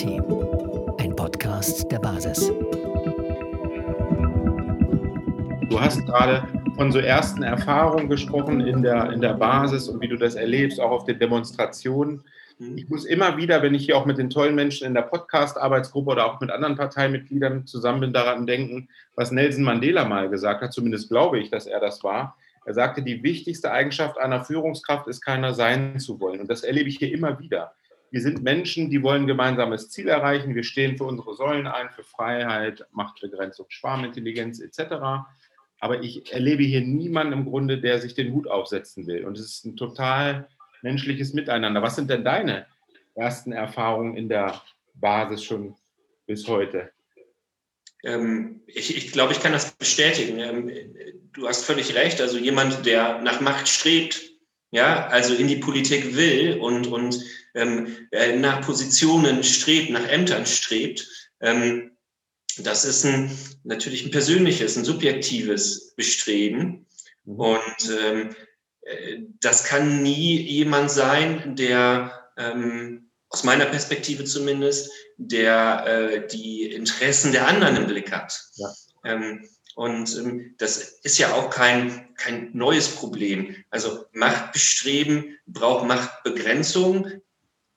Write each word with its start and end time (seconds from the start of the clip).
Team, 0.00 0.24
ein 0.98 1.14
Podcast 1.14 1.92
der 1.92 1.98
Basis. 1.98 2.50
Du 5.68 5.78
hast 5.78 6.06
gerade 6.06 6.48
von 6.74 6.90
so 6.90 7.00
ersten 7.00 7.42
Erfahrungen 7.42 8.08
gesprochen 8.08 8.62
in 8.62 8.82
der, 8.82 9.12
in 9.12 9.20
der 9.20 9.34
Basis 9.34 9.90
und 9.90 10.00
wie 10.00 10.08
du 10.08 10.16
das 10.16 10.36
erlebst, 10.36 10.80
auch 10.80 10.90
auf 10.90 11.04
den 11.04 11.18
Demonstrationen. 11.18 12.24
Mhm. 12.58 12.78
Ich 12.78 12.88
muss 12.88 13.04
immer 13.04 13.36
wieder, 13.36 13.60
wenn 13.60 13.74
ich 13.74 13.84
hier 13.84 13.98
auch 13.98 14.06
mit 14.06 14.16
den 14.16 14.30
tollen 14.30 14.54
Menschen 14.54 14.86
in 14.86 14.94
der 14.94 15.02
Podcast-Arbeitsgruppe 15.02 16.12
oder 16.12 16.24
auch 16.24 16.40
mit 16.40 16.50
anderen 16.50 16.76
Parteimitgliedern 16.76 17.66
zusammen 17.66 18.00
bin, 18.00 18.14
daran 18.14 18.46
denken, 18.46 18.88
was 19.16 19.32
Nelson 19.32 19.64
Mandela 19.64 20.06
mal 20.06 20.30
gesagt 20.30 20.62
hat, 20.62 20.72
zumindest 20.72 21.10
glaube 21.10 21.40
ich, 21.40 21.50
dass 21.50 21.66
er 21.66 21.78
das 21.78 22.02
war. 22.02 22.38
Er 22.64 22.72
sagte, 22.72 23.02
die 23.02 23.22
wichtigste 23.22 23.70
Eigenschaft 23.70 24.16
einer 24.16 24.46
Führungskraft 24.46 25.08
ist, 25.08 25.20
keiner 25.20 25.52
sein 25.52 25.98
zu 25.98 26.20
wollen. 26.20 26.40
Und 26.40 26.48
das 26.48 26.62
erlebe 26.62 26.88
ich 26.88 26.96
hier 26.96 27.12
immer 27.12 27.38
wieder. 27.38 27.74
Wir 28.10 28.20
sind 28.20 28.42
Menschen, 28.42 28.90
die 28.90 29.02
wollen 29.02 29.22
ein 29.22 29.28
gemeinsames 29.28 29.90
Ziel 29.90 30.08
erreichen. 30.08 30.54
Wir 30.54 30.64
stehen 30.64 30.96
für 30.96 31.04
unsere 31.04 31.34
Säulen 31.34 31.66
ein, 31.66 31.90
für 31.90 32.02
Freiheit, 32.02 32.84
Machtbegrenzung, 32.90 33.66
Schwarmintelligenz 33.68 34.60
etc. 34.60 34.94
Aber 35.78 36.02
ich 36.02 36.32
erlebe 36.32 36.64
hier 36.64 36.80
niemanden 36.80 37.32
im 37.32 37.44
Grunde, 37.44 37.80
der 37.80 38.00
sich 38.00 38.14
den 38.14 38.32
Hut 38.32 38.48
aufsetzen 38.48 39.06
will. 39.06 39.24
Und 39.24 39.38
es 39.38 39.46
ist 39.46 39.64
ein 39.64 39.76
total 39.76 40.48
menschliches 40.82 41.34
Miteinander. 41.34 41.82
Was 41.82 41.96
sind 41.96 42.10
denn 42.10 42.24
deine 42.24 42.66
ersten 43.14 43.52
Erfahrungen 43.52 44.16
in 44.16 44.28
der 44.28 44.60
Basis 44.94 45.44
schon 45.44 45.76
bis 46.26 46.48
heute? 46.48 46.90
Ähm, 48.02 48.62
ich, 48.66 48.96
ich 48.96 49.12
glaube, 49.12 49.32
ich 49.32 49.40
kann 49.40 49.52
das 49.52 49.72
bestätigen. 49.72 50.38
Ähm, 50.38 50.70
du 51.32 51.46
hast 51.46 51.64
völlig 51.64 51.94
recht. 51.94 52.20
Also 52.20 52.38
jemand, 52.38 52.86
der 52.86 53.20
nach 53.20 53.40
Macht 53.40 53.68
strebt, 53.68 54.29
ja, 54.70 55.06
also 55.08 55.34
in 55.34 55.48
die 55.48 55.56
Politik 55.56 56.14
will 56.14 56.58
und, 56.60 56.86
und 56.86 57.22
ähm, 57.54 57.96
äh, 58.12 58.36
nach 58.36 58.64
Positionen 58.64 59.42
strebt, 59.42 59.90
nach 59.90 60.06
Ämtern 60.08 60.46
strebt, 60.46 61.08
ähm, 61.40 61.90
das 62.58 62.84
ist 62.84 63.04
ein, 63.04 63.36
natürlich 63.64 64.04
ein 64.04 64.10
persönliches, 64.10 64.76
ein 64.76 64.84
subjektives 64.84 65.94
Bestreben. 65.94 66.86
Mhm. 67.24 67.40
Und 67.40 67.98
ähm, 68.02 68.36
äh, 68.82 69.18
das 69.40 69.64
kann 69.64 70.02
nie 70.02 70.36
jemand 70.40 70.90
sein, 70.90 71.56
der 71.56 72.30
ähm, 72.36 73.10
aus 73.28 73.44
meiner 73.44 73.66
Perspektive 73.66 74.24
zumindest, 74.24 74.90
der 75.16 75.84
äh, 75.86 76.26
die 76.26 76.64
Interessen 76.72 77.32
der 77.32 77.46
anderen 77.46 77.76
im 77.76 77.86
Blick 77.86 78.10
hat. 78.12 78.38
Ja. 78.54 78.68
Und 79.74 80.16
ähm, 80.16 80.54
das 80.58 80.78
ist 80.78 81.18
ja 81.18 81.32
auch 81.34 81.50
kein, 81.50 82.14
kein 82.16 82.50
neues 82.52 82.88
Problem. 82.88 83.56
Also 83.70 84.04
Machtbestreben 84.12 85.38
braucht 85.46 85.86
Machtbegrenzung. 85.86 87.20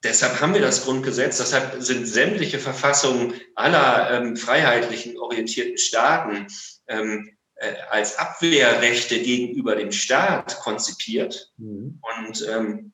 Deshalb 0.03 0.41
haben 0.41 0.53
wir 0.53 0.61
das 0.61 0.83
Grundgesetz, 0.83 1.37
deshalb 1.37 1.81
sind 1.81 2.05
sämtliche 2.05 2.59
Verfassungen 2.59 3.39
aller 3.55 4.11
ähm, 4.11 4.35
freiheitlichen 4.35 5.17
orientierten 5.17 5.77
Staaten 5.77 6.47
ähm, 6.87 7.37
äh, 7.55 7.73
als 7.89 8.17
Abwehrrechte 8.17 9.21
gegenüber 9.21 9.75
dem 9.75 9.93
Staat 9.93 10.59
konzipiert. 10.59 11.53
Mhm. 11.55 12.01
Und 12.19 12.45
ähm, 12.49 12.93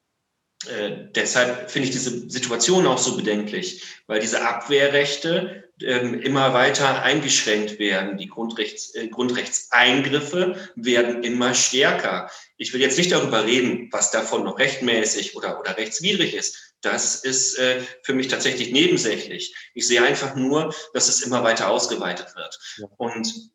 äh, 0.68 1.08
deshalb 1.16 1.72
finde 1.72 1.88
ich 1.88 1.94
diese 1.94 2.30
Situation 2.30 2.86
auch 2.86 2.98
so 2.98 3.16
bedenklich, 3.16 3.84
weil 4.06 4.20
diese 4.20 4.48
Abwehrrechte 4.48 5.69
immer 5.82 6.54
weiter 6.54 7.04
eingeschränkt 7.04 7.80
werden. 7.80 8.18
Die 8.18 8.28
Grundrechts, 8.28 8.94
äh, 8.96 9.08
Grundrechtseingriffe 9.08 10.56
werden 10.76 11.24
immer 11.24 11.54
stärker. 11.54 12.30
Ich 12.58 12.74
will 12.74 12.82
jetzt 12.82 12.98
nicht 12.98 13.12
darüber 13.12 13.46
reden, 13.46 13.90
was 13.92 14.12
davon 14.12 14.44
noch 14.44 14.60
rechtmäßig 14.60 15.36
oder, 15.36 15.60
oder 15.60 15.78
rechtswidrig 15.78 16.34
ist. 16.34 16.74
Das 16.82 17.24
ist 17.24 17.58
äh, 17.58 17.82
für 18.04 18.14
mich 18.14 18.28
tatsächlich 18.28 18.72
nebensächlich. 18.72 19.56
Ich 19.74 19.88
sehe 19.88 20.04
einfach 20.04 20.36
nur, 20.36 20.74
dass 20.94 21.08
es 21.08 21.22
immer 21.22 21.44
weiter 21.44 21.70
ausgeweitet 21.70 22.36
wird. 22.36 22.60
Ja. 22.78 22.88
Und 22.98 23.52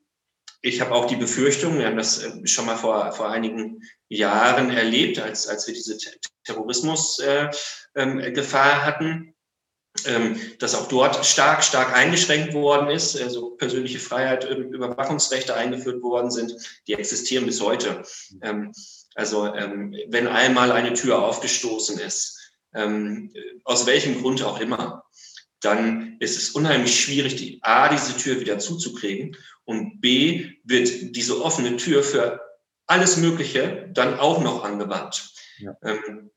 ich 0.61 0.81
habe 0.81 0.93
auch 0.93 1.05
die 1.05 1.17
Befürchtung, 1.17 1.79
wir 1.79 1.87
haben 1.87 1.99
das 1.99 2.23
äh, 2.23 2.47
schon 2.47 2.65
mal 2.67 2.77
vor, 2.77 3.13
vor 3.13 3.29
einigen 3.29 3.83
Jahren 4.09 4.71
erlebt, 4.71 5.19
als, 5.19 5.47
als 5.47 5.67
wir 5.67 5.75
diese 5.75 5.99
Terrorismusgefahr 6.45 7.51
äh, 7.95 8.03
ähm, 8.03 8.85
hatten, 8.85 9.34
ähm, 10.07 10.41
dass 10.59 10.75
auch 10.75 10.89
dort 10.89 11.25
stark, 11.25 11.63
stark 11.63 11.97
eingeschränkt 11.97 12.53
worden 12.53 12.91
ist, 12.91 13.21
also 13.21 13.51
persönliche 13.51 14.01
Freiheit, 14.01 14.45
Überwachungsrechte 14.45 15.55
eingeführt 15.55 16.03
worden 16.03 16.31
sind, 16.31 16.55
die 16.87 16.95
existieren 16.95 17.47
bis 17.47 17.61
heute. 17.61 18.03
Ähm, 18.43 18.73
also 19.15 19.47
ähm, 19.55 19.95
wenn 20.09 20.27
einmal 20.27 20.73
eine 20.73 20.95
Tür 20.95 21.23
aufgestoßen 21.23 21.99
ist, 22.01 22.41
ähm, 22.75 23.33
aus 23.63 23.87
welchem 23.87 24.21
Grund 24.21 24.43
auch 24.43 24.61
immer, 24.61 25.05
dann 25.61 26.17
ist 26.21 26.37
es 26.37 26.51
unheimlich 26.51 27.01
schwierig, 27.01 27.37
die 27.37 27.61
A, 27.63 27.89
diese 27.89 28.17
Tür 28.17 28.41
wieder 28.41 28.59
zuzukriegen 28.59 29.37
und 29.65 30.01
B, 30.01 30.51
wird 30.65 31.17
diese 31.17 31.43
offene 31.43 31.77
Tür 31.77 32.03
für 32.03 32.41
alles 32.87 33.17
Mögliche 33.17 33.89
dann 33.93 34.19
auch 34.19 34.43
noch 34.43 34.65
angewandt. 34.65 35.33
Ja. 35.59 35.77
Ähm, 35.83 36.03
äh, 36.07 36.31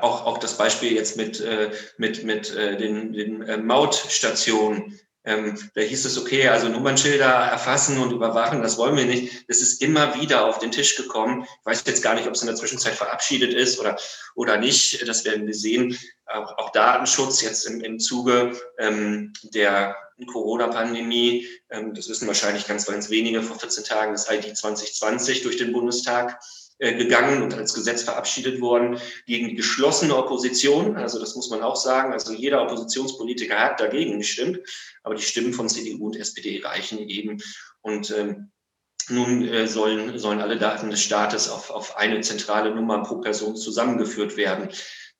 auch, 0.00 0.24
auch 0.26 0.38
das 0.38 0.56
Beispiel 0.56 0.92
jetzt 0.92 1.16
mit, 1.16 1.40
äh, 1.40 1.70
mit, 1.96 2.24
mit 2.24 2.54
äh, 2.54 2.76
den, 2.76 3.12
den 3.12 3.42
äh, 3.42 3.56
Mautstationen. 3.56 4.98
Ähm, 5.24 5.58
da 5.74 5.82
hieß 5.82 6.04
es, 6.06 6.16
okay, 6.16 6.48
also 6.48 6.68
Nummernschilder 6.68 7.26
erfassen 7.26 7.98
und 7.98 8.12
überwachen, 8.12 8.62
das 8.62 8.78
wollen 8.78 8.96
wir 8.96 9.04
nicht. 9.04 9.48
Das 9.48 9.60
ist 9.60 9.82
immer 9.82 10.18
wieder 10.18 10.46
auf 10.46 10.58
den 10.58 10.70
Tisch 10.70 10.96
gekommen. 10.96 11.42
Ich 11.42 11.66
weiß 11.66 11.82
jetzt 11.86 12.02
gar 12.02 12.14
nicht, 12.14 12.26
ob 12.26 12.34
es 12.34 12.40
in 12.40 12.46
der 12.46 12.56
Zwischenzeit 12.56 12.94
verabschiedet 12.94 13.52
ist 13.52 13.78
oder, 13.78 13.96
oder 14.34 14.56
nicht. 14.56 15.06
Das 15.06 15.24
werden 15.24 15.46
wir 15.46 15.54
sehen. 15.54 15.98
Auch, 16.26 16.56
auch 16.58 16.72
Datenschutz 16.72 17.42
jetzt 17.42 17.66
im, 17.66 17.80
im 17.82 17.98
Zuge 17.98 18.58
ähm, 18.78 19.32
der 19.42 19.96
Corona-Pandemie. 20.26 21.46
Ähm, 21.70 21.94
das 21.94 22.08
wissen 22.08 22.26
wahrscheinlich 22.26 22.66
ganz, 22.66 22.86
ganz 22.86 23.10
wenige. 23.10 23.42
Vor 23.42 23.58
14 23.58 23.84
Tagen 23.84 24.14
ist 24.14 24.30
ID 24.30 24.56
2020 24.56 25.42
durch 25.42 25.56
den 25.56 25.72
Bundestag 25.72 26.32
äh, 26.32 26.67
gegangen 26.78 27.42
und 27.42 27.54
als 27.54 27.74
Gesetz 27.74 28.04
verabschiedet 28.04 28.60
worden 28.60 29.00
gegen 29.26 29.48
die 29.48 29.54
geschlossene 29.56 30.16
Opposition. 30.16 30.96
Also 30.96 31.18
das 31.18 31.34
muss 31.34 31.50
man 31.50 31.62
auch 31.62 31.76
sagen. 31.76 32.12
Also 32.12 32.32
jeder 32.32 32.62
Oppositionspolitiker 32.62 33.58
hat 33.58 33.80
dagegen 33.80 34.18
gestimmt, 34.18 34.60
aber 35.02 35.14
die 35.16 35.22
Stimmen 35.22 35.52
von 35.52 35.68
CDU 35.68 36.06
und 36.06 36.16
SPD 36.16 36.60
reichen 36.64 36.98
eben. 36.98 37.42
Und 37.80 38.10
ähm, 38.10 38.52
nun 39.10 39.46
äh, 39.46 39.66
sollen, 39.66 40.18
sollen 40.18 40.40
alle 40.40 40.58
Daten 40.58 40.90
des 40.90 41.02
Staates 41.02 41.48
auf, 41.48 41.70
auf 41.70 41.96
eine 41.96 42.20
zentrale 42.20 42.74
Nummer 42.74 43.02
pro 43.02 43.20
Person 43.20 43.56
zusammengeführt 43.56 44.36
werden. 44.36 44.68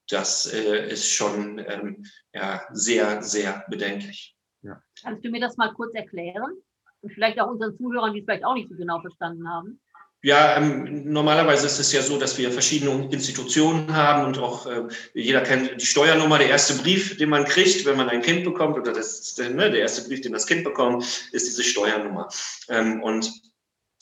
Das 0.09 0.47
äh, 0.53 0.91
ist 0.91 1.11
schon 1.11 1.59
ähm, 1.59 2.05
ja, 2.33 2.63
sehr, 2.73 3.23
sehr 3.23 3.65
bedenklich. 3.69 4.37
Ja. 4.63 4.83
Kannst 5.03 5.25
du 5.25 5.31
mir 5.31 5.41
das 5.41 5.57
mal 5.57 5.73
kurz 5.75 5.95
erklären? 5.95 6.53
Und 7.01 7.13
vielleicht 7.13 7.41
auch 7.41 7.49
unseren 7.49 7.77
Zuhörern, 7.77 8.13
die 8.13 8.21
es 8.21 8.25
vielleicht 8.25 8.45
auch 8.45 8.55
nicht 8.55 8.69
so 8.69 8.75
genau 8.75 9.01
verstanden 9.01 9.49
haben? 9.49 9.81
Ja, 10.23 10.57
ähm, 10.57 11.05
normalerweise 11.05 11.67
ist 11.67 11.79
es 11.79 11.93
ja 11.93 12.03
so, 12.03 12.19
dass 12.19 12.37
wir 12.39 12.51
verschiedene 12.51 13.09
Institutionen 13.13 13.95
haben 13.95 14.27
und 14.27 14.39
auch 14.39 14.67
äh, 14.67 14.83
jeder 15.15 15.43
kennt 15.43 15.81
die 15.81 15.87
Steuernummer. 15.87 16.39
Der 16.39 16.49
erste 16.49 16.75
Brief, 16.75 17.17
den 17.19 17.29
man 17.29 17.45
kriegt, 17.45 17.87
wenn 17.87 17.97
man 17.97 18.09
ein 18.09 18.23
Kind 18.23 18.43
bekommt, 18.43 18.77
oder 18.77 18.93
das, 18.93 19.37
ne, 19.39 19.71
der 19.71 19.81
erste 19.81 20.09
Brief, 20.09 20.21
den 20.21 20.33
das 20.33 20.47
Kind 20.47 20.65
bekommt, 20.65 21.05
ist 21.31 21.47
diese 21.47 21.63
Steuernummer. 21.63 22.29
Ähm, 22.69 23.01
und 23.01 23.31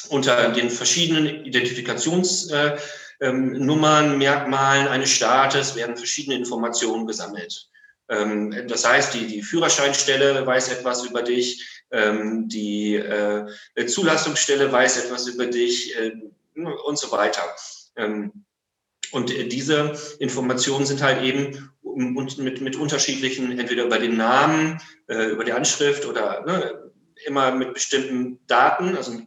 unter 0.09 0.53
den 0.53 0.71
verschiedenen 0.71 1.45
Identifikationsnummern, 1.45 2.79
äh, 3.21 4.09
ähm, 4.15 4.19
Merkmalen 4.19 4.89
eines 4.89 5.11
Staates 5.11 5.77
werden 5.77 5.99
verschiedene 5.99 6.37
Informationen 6.37 7.07
gesammelt. 7.07 7.69
Ähm, 8.09 8.55
das 8.69 8.87
heißt, 8.87 9.13
die, 9.15 9.27
die 9.27 9.43
Führerscheinstelle 9.43 10.47
weiß 10.47 10.69
etwas 10.69 11.05
über 11.05 11.23
dich, 11.23 11.76
ähm, 11.91 12.49
die 12.49 12.97
äh, 12.97 13.47
Zulassungsstelle 13.87 14.71
weiß 14.71 15.05
etwas 15.05 15.27
über 15.29 15.47
dich 15.47 15.97
äh, 15.97 16.13
und 16.55 16.99
so 16.99 17.11
weiter. 17.13 17.43
Ähm, 17.97 18.45
und 19.13 19.31
diese 19.31 19.97
Informationen 20.19 20.85
sind 20.85 21.03
halt 21.03 21.23
eben 21.23 21.71
mit, 21.83 22.61
mit 22.61 22.77
unterschiedlichen, 22.77 23.59
entweder 23.59 23.85
über 23.85 23.99
den 23.99 24.17
Namen, 24.17 24.81
äh, 25.07 25.27
über 25.27 25.45
die 25.45 25.53
Anschrift 25.53 26.07
oder 26.07 26.45
ne, 26.45 26.93
immer 27.25 27.53
mit 27.53 27.75
bestimmten 27.75 28.41
Daten, 28.47 28.97
also 28.97 29.23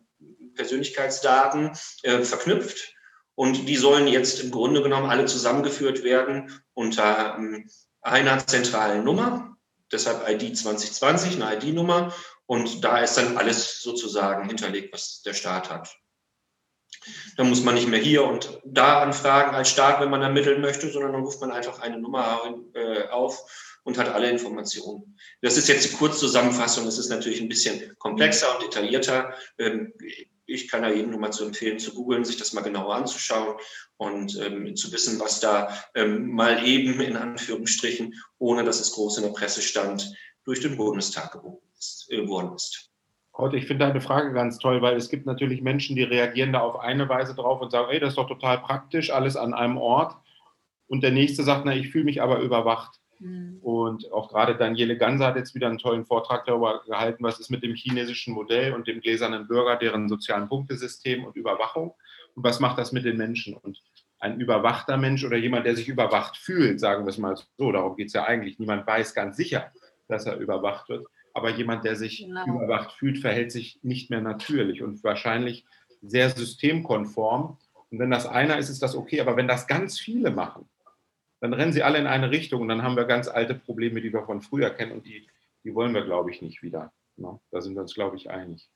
Persönlichkeitsdaten 0.56 1.72
äh, 2.04 2.22
verknüpft. 2.24 2.94
Und 3.36 3.70
die 3.70 3.78
sollen 3.78 4.08
jetzt 4.08 4.42
im 4.42 4.52
Grunde 4.52 4.84
genommen 4.84 5.10
alle 5.10 5.26
zusammengeführt 5.26 6.04
werden 6.04 6.62
unter 6.74 7.36
ähm, 7.38 7.70
einer 8.02 8.46
zentralen 8.46 9.04
Nummer, 9.06 9.58
deshalb 9.92 10.28
ID 10.30 10.58
2020, 10.58 11.42
eine 11.42 11.56
ID-Nummer. 11.56 12.14
Und 12.50 12.84
da 12.84 12.98
ist 12.98 13.14
dann 13.14 13.38
alles 13.38 13.80
sozusagen 13.84 14.48
hinterlegt, 14.48 14.92
was 14.92 15.22
der 15.22 15.36
Staat 15.36 15.70
hat. 15.70 15.96
Da 17.38 17.44
muss 17.44 17.62
man 17.62 17.76
nicht 17.76 17.88
mehr 17.88 18.00
hier 18.00 18.24
und 18.24 18.60
da 18.66 19.04
anfragen 19.04 19.56
als 19.56 19.70
Staat, 19.70 20.02
wenn 20.02 20.10
man 20.10 20.24
ermitteln 20.24 20.60
möchte, 20.60 20.90
sondern 20.90 21.14
dann 21.14 21.22
ruft 21.22 21.40
man 21.42 21.52
einfach 21.52 21.80
eine 21.80 22.00
Nummer 22.00 22.42
äh, 22.74 23.08
auf 23.10 23.78
und 23.84 24.00
hat 24.00 24.10
alle 24.10 24.32
Informationen. 24.32 25.16
Das 25.44 25.58
ist 25.58 25.68
jetzt 25.68 25.92
die 25.92 25.96
Kurzzusammenfassung. 25.96 26.88
Es 26.88 26.98
ist 26.98 27.10
natürlich 27.10 27.40
ein 27.40 27.50
bisschen 27.50 27.96
komplexer 28.00 28.52
und 28.56 28.64
detaillierter. 28.64 29.32
Ähm, 29.60 29.94
ich 30.48 30.68
kann 30.70 30.82
da 30.82 30.90
jedem 30.90 31.12
nur 31.12 31.20
mal 31.20 31.32
zu 31.32 31.46
empfehlen, 31.46 31.78
zu 31.78 31.94
googeln, 31.94 32.26
sich 32.26 32.38
das 32.38 32.54
mal 32.54 32.62
genauer 32.62 32.96
anzuschauen 32.96 33.58
und 33.98 34.40
ähm, 34.40 34.76
zu 34.76 34.92
wissen, 34.92 35.20
was 35.20 35.40
da 35.40 35.72
ähm, 35.94 36.32
mal 36.32 36.66
eben 36.66 37.00
in 37.00 37.16
Anführungsstrichen, 37.16 38.16
ohne 38.40 38.64
dass 38.64 38.80
es 38.80 38.94
groß 38.94 39.18
in 39.18 39.26
der 39.26 39.34
Presse 39.34 39.62
stand, 39.62 40.12
durch 40.46 40.62
den 40.62 40.78
Bundestag. 40.78 41.36
Äh, 41.36 41.69
geworden 42.10 42.54
ist. 42.56 42.90
Heute, 43.38 43.56
ich 43.56 43.68
finde 43.68 43.86
deine 43.86 44.02
Frage 44.02 44.34
ganz 44.34 44.58
toll, 44.58 44.82
weil 44.82 44.98
es 44.98 45.10
gibt 45.10 45.26
natürlich 45.26 45.62
Menschen, 45.62 45.96
die 45.96 46.04
reagieren 46.04 46.52
da 46.52 46.60
auf 46.60 46.80
eine 46.80 47.08
Weise 47.08 47.36
drauf 47.36 47.62
und 47.62 47.72
sagen, 47.72 47.88
ey, 47.90 48.00
das 48.00 48.10
ist 48.10 48.18
doch 48.18 48.28
total 48.28 48.60
praktisch, 48.60 49.12
alles 49.12 49.38
an 49.38 49.54
einem 49.54 49.78
Ort. 49.78 50.16
Und 50.88 51.04
der 51.04 51.12
nächste 51.12 51.44
sagt, 51.44 51.66
na, 51.66 51.74
ich 51.74 51.90
fühle 51.90 52.04
mich 52.04 52.22
aber 52.22 52.40
überwacht. 52.40 53.00
Mhm. 53.20 53.60
Und 53.62 54.12
auch 54.12 54.30
gerade 54.30 54.56
Daniele 54.56 54.98
Ganser 54.98 55.28
hat 55.28 55.36
jetzt 55.36 55.56
wieder 55.56 55.68
einen 55.68 55.78
tollen 55.78 56.06
Vortrag 56.06 56.46
darüber 56.46 56.82
gehalten, 56.86 57.24
was 57.24 57.40
ist 57.40 57.50
mit 57.50 57.64
dem 57.64 57.76
chinesischen 57.76 58.34
Modell 58.34 58.74
und 58.74 58.88
dem 58.88 59.00
gläsernen 59.00 59.48
Bürger, 59.48 59.78
deren 59.78 60.10
sozialen 60.10 60.50
Punktesystem 60.50 61.24
und 61.24 61.36
Überwachung 61.36 61.94
und 62.36 62.44
was 62.44 62.60
macht 62.60 62.78
das 62.78 62.92
mit 62.92 63.06
den 63.06 63.18
Menschen. 63.18 63.56
Und 63.56 63.82
ein 64.20 64.40
überwachter 64.40 64.98
Mensch 64.98 65.24
oder 65.24 65.38
jemand, 65.38 65.66
der 65.66 65.76
sich 65.76 65.88
überwacht 65.88 66.36
fühlt, 66.36 66.80
sagen 66.80 67.06
wir 67.06 67.10
es 67.10 67.18
mal 67.18 67.38
so, 67.58 67.72
darum 67.72 67.96
geht 67.96 68.08
es 68.08 68.14
ja 68.14 68.26
eigentlich, 68.26 68.60
niemand 68.60 68.86
weiß 68.86 69.14
ganz 69.14 69.38
sicher, 69.38 69.72
dass 70.08 70.26
er 70.26 70.38
überwacht 70.38 70.90
wird, 70.90 71.06
aber 71.40 71.50
jemand, 71.52 71.86
der 71.86 71.96
sich 71.96 72.26
genau. 72.26 72.46
überwacht 72.46 72.92
fühlt, 72.92 73.20
verhält 73.20 73.52
sich 73.52 73.80
nicht 73.82 74.10
mehr 74.10 74.22
natürlich 74.22 74.84
und 74.84 75.04
wahrscheinlich 75.04 75.66
sehr 76.02 76.30
systemkonform. 76.30 77.58
Und 77.90 78.00
wenn 78.00 78.12
das 78.12 78.26
einer 78.26 78.58
ist, 78.58 78.70
ist 78.70 78.84
das 78.84 78.96
okay. 78.96 79.22
Aber 79.22 79.38
wenn 79.38 79.48
das 79.48 79.66
ganz 79.68 79.98
viele 80.00 80.32
machen, 80.32 80.68
dann 81.40 81.54
rennen 81.54 81.72
sie 81.72 81.84
alle 81.84 81.98
in 81.98 82.08
eine 82.08 82.30
Richtung 82.32 82.62
und 82.62 82.68
dann 82.68 82.84
haben 82.84 82.98
wir 82.98 83.06
ganz 83.06 83.30
alte 83.30 83.56
Probleme, 83.56 84.02
die 84.02 84.12
wir 84.12 84.24
von 84.24 84.42
früher 84.42 84.70
kennen 84.70 84.92
und 84.92 85.06
die, 85.06 85.28
die 85.64 85.74
wollen 85.74 85.94
wir, 85.94 86.04
glaube 86.04 86.32
ich, 86.32 86.42
nicht 86.42 86.62
wieder. 86.62 86.92
No, 87.16 87.40
da 87.52 87.62
sind 87.62 87.76
wir 87.76 87.82
uns, 87.82 87.94
glaube 87.94 88.18
ich, 88.18 88.30
einig. 88.30 88.70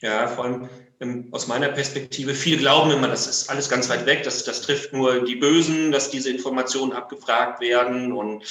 Ja, 0.00 0.26
vor 0.26 0.44
allem 0.44 0.68
ähm, 1.00 1.28
aus 1.32 1.46
meiner 1.46 1.68
Perspektive, 1.68 2.34
viele 2.34 2.58
glauben 2.58 2.90
immer, 2.90 3.08
das 3.08 3.26
ist 3.26 3.48
alles 3.48 3.68
ganz 3.68 3.88
weit 3.88 4.06
weg, 4.06 4.22
das, 4.22 4.44
das 4.44 4.62
trifft 4.62 4.92
nur 4.92 5.24
die 5.24 5.36
Bösen, 5.36 5.92
dass 5.92 6.10
diese 6.10 6.30
Informationen 6.30 6.92
abgefragt 6.92 7.60
werden. 7.60 8.12
Und 8.12 8.44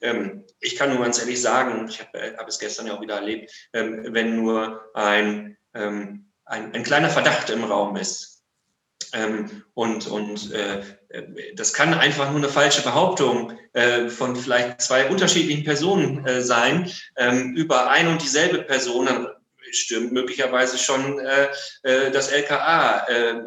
ähm, 0.00 0.44
ich 0.60 0.76
kann 0.76 0.90
nur 0.90 1.02
ganz 1.02 1.18
ehrlich 1.18 1.40
sagen, 1.40 1.86
ich 1.88 2.00
habe 2.00 2.18
äh, 2.18 2.36
hab 2.36 2.48
es 2.48 2.58
gestern 2.58 2.86
ja 2.86 2.94
auch 2.94 3.00
wieder 3.00 3.16
erlebt, 3.16 3.50
ähm, 3.72 4.06
wenn 4.10 4.36
nur 4.36 4.82
ein, 4.94 5.56
ähm, 5.74 6.26
ein, 6.44 6.74
ein, 6.74 6.82
kleiner 6.82 7.08
Verdacht 7.08 7.50
im 7.50 7.64
Raum 7.64 7.96
ist. 7.96 8.42
Ähm, 9.14 9.64
und 9.74 10.06
und 10.06 10.52
äh, 10.52 10.80
äh, 11.08 11.54
das 11.54 11.72
kann 11.74 11.92
einfach 11.92 12.30
nur 12.30 12.38
eine 12.38 12.48
falsche 12.48 12.82
Behauptung 12.82 13.58
äh, 13.74 14.08
von 14.08 14.36
vielleicht 14.36 14.80
zwei 14.80 15.10
unterschiedlichen 15.10 15.64
Personen 15.64 16.26
äh, 16.26 16.42
sein, 16.42 16.90
ähm, 17.16 17.54
über 17.54 17.90
ein 17.90 18.08
und 18.08 18.22
dieselbe 18.22 18.62
Person, 18.62 19.06
dann 19.06 19.28
stürmt 19.72 20.12
möglicherweise 20.12 20.78
schon 20.78 21.18
äh, 21.18 21.48
äh 21.82 22.10
das 22.10 22.28
LKA 22.28 23.06
äh, 23.08 23.42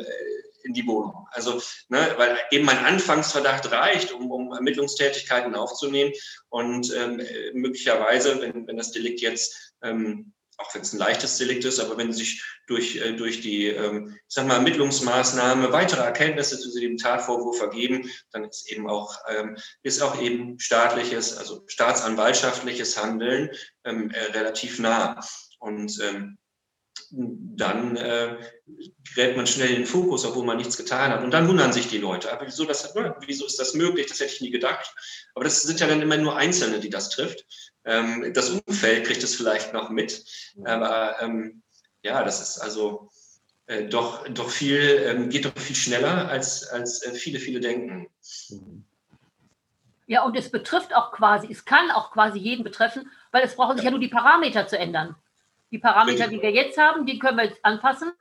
in 0.64 0.74
die 0.74 0.88
Wohnung. 0.88 1.28
Also, 1.32 1.62
ne, 1.90 2.14
weil 2.18 2.40
eben 2.52 2.66
mein 2.66 2.84
Anfangsverdacht 2.84 3.72
reicht, 3.72 4.12
um, 4.12 4.32
um 4.32 4.52
Ermittlungstätigkeiten 4.52 5.54
aufzunehmen 5.56 6.12
und 6.50 6.92
ähm, 6.94 7.22
möglicherweise, 7.54 8.42
wenn, 8.42 8.68
wenn 8.68 8.78
das 8.78 8.92
Delikt 8.92 9.22
jetzt 9.22 9.74
ähm, 9.84 10.34
auch 10.58 10.74
wenn 10.74 10.82
es 10.82 10.94
ein 10.94 11.00
leichtes 11.00 11.38
Delikt 11.38 11.66
ist, 11.66 11.80
aber 11.80 11.98
wenn 11.98 12.14
sich 12.14 12.44
durch, 12.68 12.98
äh, 12.98 13.14
durch 13.14 13.42
die 13.42 13.68
ähm, 13.68 14.18
sag 14.28 14.48
mal, 14.48 14.56
Ermittlungsmaßnahme 14.56 15.72
weitere 15.72 16.04
Erkenntnisse 16.04 16.60
zu 16.60 16.80
dem 16.80 16.98
Tatvorwurf 16.98 17.62
ergeben, 17.62 18.10
dann 18.32 18.46
ist 18.46 18.72
eben 18.72 18.90
auch, 18.90 19.18
ähm, 19.28 19.58
ist 19.84 20.02
auch 20.02 20.22
eben 20.22 20.60
staatliches, 20.60 21.38
also 21.38 21.64
staatsanwaltschaftliches 21.68 23.02
Handeln 23.02 23.52
ähm, 23.84 24.12
äh, 24.12 24.38
relativ 24.38 24.80
nah. 24.80 25.20
Und 25.60 26.00
ähm, 26.02 26.38
dann 27.12 27.96
äh, 27.98 28.38
gerät 29.14 29.38
man 29.38 29.48
schnell 29.48 29.70
in 29.70 29.76
den 29.76 29.86
Fokus, 29.86 30.26
obwohl 30.26 30.46
man 30.46 30.58
nichts 30.58 30.78
getan 30.78 31.12
hat. 31.12 31.24
Und 31.24 31.32
dann 31.32 31.48
wundern 31.48 31.74
sich 31.74 31.88
die 31.88 31.98
Leute. 31.98 32.32
Aber 32.32 32.46
wieso, 32.46 32.66
das, 32.66 32.94
wieso 33.26 33.46
ist 33.46 33.60
das 33.60 33.74
möglich? 33.74 34.08
Das 34.08 34.20
hätte 34.20 34.34
ich 34.34 34.42
nie 34.42 34.52
gedacht. 34.52 34.94
Aber 35.34 35.46
das 35.46 35.62
sind 35.62 35.80
ja 35.80 35.88
dann 35.88 36.02
immer 36.02 36.18
nur 36.18 36.36
Einzelne, 36.36 36.80
die 36.80 36.90
das 36.90 37.10
trifft. 37.10 37.46
Ähm, 37.86 38.32
das 38.34 38.50
Umfeld 38.50 39.06
kriegt 39.06 39.24
es 39.24 39.36
vielleicht 39.36 39.74
noch 39.74 39.90
mit. 39.90 40.26
Aber 40.64 41.16
ähm, 41.22 41.62
ja, 42.02 42.24
das 42.24 42.42
ist 42.42 42.60
also 42.60 43.10
äh, 43.68 43.86
doch, 43.86 44.28
doch 44.30 44.50
viel, 44.50 45.04
ähm, 45.06 45.30
geht 45.30 45.46
doch 45.46 45.58
viel 45.58 45.76
schneller, 45.76 46.30
als, 46.30 46.68
als 46.68 47.04
äh, 47.04 47.14
viele, 47.14 47.40
viele 47.40 47.60
denken. 47.60 48.08
Ja, 50.08 50.24
und 50.24 50.36
es 50.36 50.52
betrifft 50.52 50.96
auch 50.96 51.12
quasi, 51.12 51.48
es 51.50 51.66
kann 51.66 51.90
auch 51.92 52.12
quasi 52.12 52.38
jeden 52.38 52.64
betreffen, 52.64 53.10
weil 53.32 53.44
es 53.44 53.56
brauchen 53.56 53.78
sich 53.78 53.86
ja 53.86 53.92
nur 53.92 54.00
die 54.00 54.08
Parameter 54.08 54.68
zu 54.68 54.78
ändern. 54.78 55.16
Die 55.76 55.80
Parameter, 55.80 56.30
die 56.30 56.42
wir 56.42 56.52
jetzt 56.52 56.78
haben, 56.78 57.06
die 57.06 57.20
können 57.20 57.38
wir 57.38 57.44
jetzt 57.48 57.60
anpassen. 57.62 58.14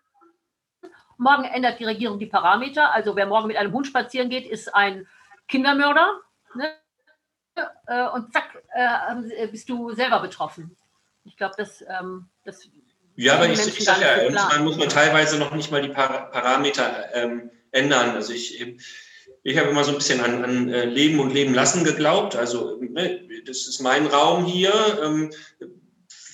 Morgen 1.19 1.45
ändert 1.45 1.79
die 1.79 1.85
Regierung 1.85 2.19
die 2.19 2.27
Parameter. 2.27 2.93
Also 2.93 3.15
wer 3.15 3.27
morgen 3.27 3.47
mit 3.47 3.57
einem 3.57 3.73
Hund 3.73 3.87
spazieren 3.87 4.29
geht, 4.29 4.45
ist 4.45 4.75
ein 4.75 5.07
Kindermörder. 5.47 6.21
Ne? 6.57 6.75
Äh, 7.87 8.09
und 8.09 8.33
zack, 8.33 8.61
äh, 8.75 9.47
bist 9.47 9.69
du 9.69 9.93
selber 9.93 10.19
betroffen. 10.19 10.77
Ich 11.23 11.37
glaube, 11.37 11.55
das, 11.57 11.81
ähm, 11.83 12.27
das 12.45 12.69
ja, 13.15 13.37
aber 13.37 13.49
ich, 13.49 13.65
ich 13.65 13.85
sage 13.85 14.01
ja, 14.03 14.49
man 14.49 14.65
muss 14.65 14.77
man 14.77 14.89
teilweise 14.89 15.39
noch 15.39 15.55
nicht 15.55 15.71
mal 15.71 15.81
die 15.81 15.91
Parameter 15.91 17.15
ähm, 17.15 17.53
ändern. 17.71 18.17
Also 18.17 18.33
ich, 18.33 18.61
ich 19.45 19.59
habe 19.59 19.69
immer 19.69 19.85
so 19.85 19.93
ein 19.93 19.99
bisschen 19.99 20.21
an, 20.21 20.43
an 20.43 20.69
äh, 20.73 20.87
Leben 20.87 21.21
und 21.21 21.33
Leben 21.33 21.55
lassen 21.55 21.85
geglaubt. 21.85 22.35
Also 22.35 22.81
ne, 22.81 23.21
das 23.47 23.69
ist 23.69 23.81
mein 23.81 24.07
Raum 24.07 24.45
hier. 24.45 24.73
Ähm, 25.01 25.31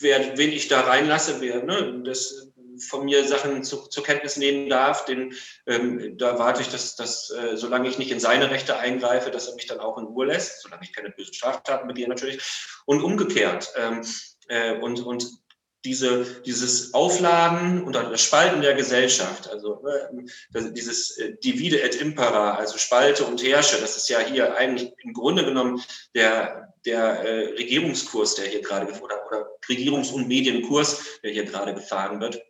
wer, 0.03 0.37
wen 0.39 0.53
ich 0.53 0.69
da 0.69 0.81
reinlasse, 0.83 1.41
wer 1.41 1.63
ne, 1.63 2.03
das 2.05 2.51
von 2.81 3.05
mir 3.05 3.27
Sachen 3.27 3.63
zu, 3.63 3.89
zur 3.89 4.05
Kenntnis 4.05 4.37
nehmen 4.37 4.69
darf, 4.69 5.05
den, 5.05 5.35
ähm, 5.67 6.17
da 6.17 6.39
warte 6.39 6.63
ich, 6.63 6.69
dass, 6.69 6.97
dass 6.97 7.31
äh, 7.31 7.57
solange 7.57 7.89
ich 7.89 7.99
nicht 7.99 8.11
in 8.11 8.21
seine 8.21 8.51
Rechte 8.51 8.79
eingreife, 8.79 9.31
dass 9.31 9.49
er 9.49 9.55
mich 9.55 9.67
dann 9.67 9.81
auch 9.81 9.99
in 9.99 10.05
Ruhe 10.05 10.27
lässt, 10.27 10.63
solange 10.63 10.85
ich 10.85 10.93
keine 10.93 11.11
bösen 11.11 11.35
Straftaten 11.35 11.89
begehe 11.89 12.09
natürlich. 12.09 12.41
Und 12.87 13.03
umgekehrt. 13.03 13.71
Ähm, 13.77 14.03
äh, 14.49 14.79
und, 14.79 15.01
und 15.01 15.40
diese, 15.85 16.43
dieses 16.43 16.93
Aufladen 16.93 17.83
und 17.85 17.95
das 17.95 18.21
Spalten 18.21 18.61
der 18.61 18.75
Gesellschaft, 18.75 19.49
also 19.49 19.83
äh, 19.87 20.73
dieses 20.73 21.17
äh, 21.19 21.37
Divide 21.43 21.83
et 21.83 21.95
Impera, 21.95 22.55
also 22.55 22.77
Spalte 22.77 23.25
und 23.25 23.43
Herrsche, 23.43 23.81
das 23.81 23.97
ist 23.97 24.09
ja 24.09 24.21
hier 24.21 24.57
eigentlich 24.57 24.93
im 24.99 25.15
Grunde 25.15 25.45
genommen 25.45 25.83
der, 26.15 26.75
der 26.85 27.21
äh, 27.21 27.55
Regierungskurs, 27.55 28.35
der 28.35 28.47
hier 28.47 28.61
gerade, 28.61 28.93
oder, 29.01 29.27
oder 29.27 29.49
Regierungs- 29.69 30.13
und 30.13 30.29
Medienkurs, 30.29 31.21
der 31.23 31.33
hier 31.33 31.45
gerade 31.45 31.75
gefahren 31.75 32.21
wird. 32.21 32.43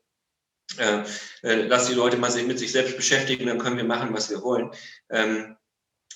Äh, 0.79 1.03
äh, 1.43 1.63
lass 1.67 1.89
die 1.89 1.95
Leute 1.95 2.17
mal 2.17 2.31
mit 2.43 2.59
sich 2.59 2.73
selbst 2.73 2.97
beschäftigen, 2.97 3.47
dann 3.47 3.59
können 3.59 3.77
wir 3.77 3.85
machen, 3.85 4.13
was 4.13 4.31
wir 4.31 4.43
wollen. 4.43 4.71
Ähm, 5.11 5.57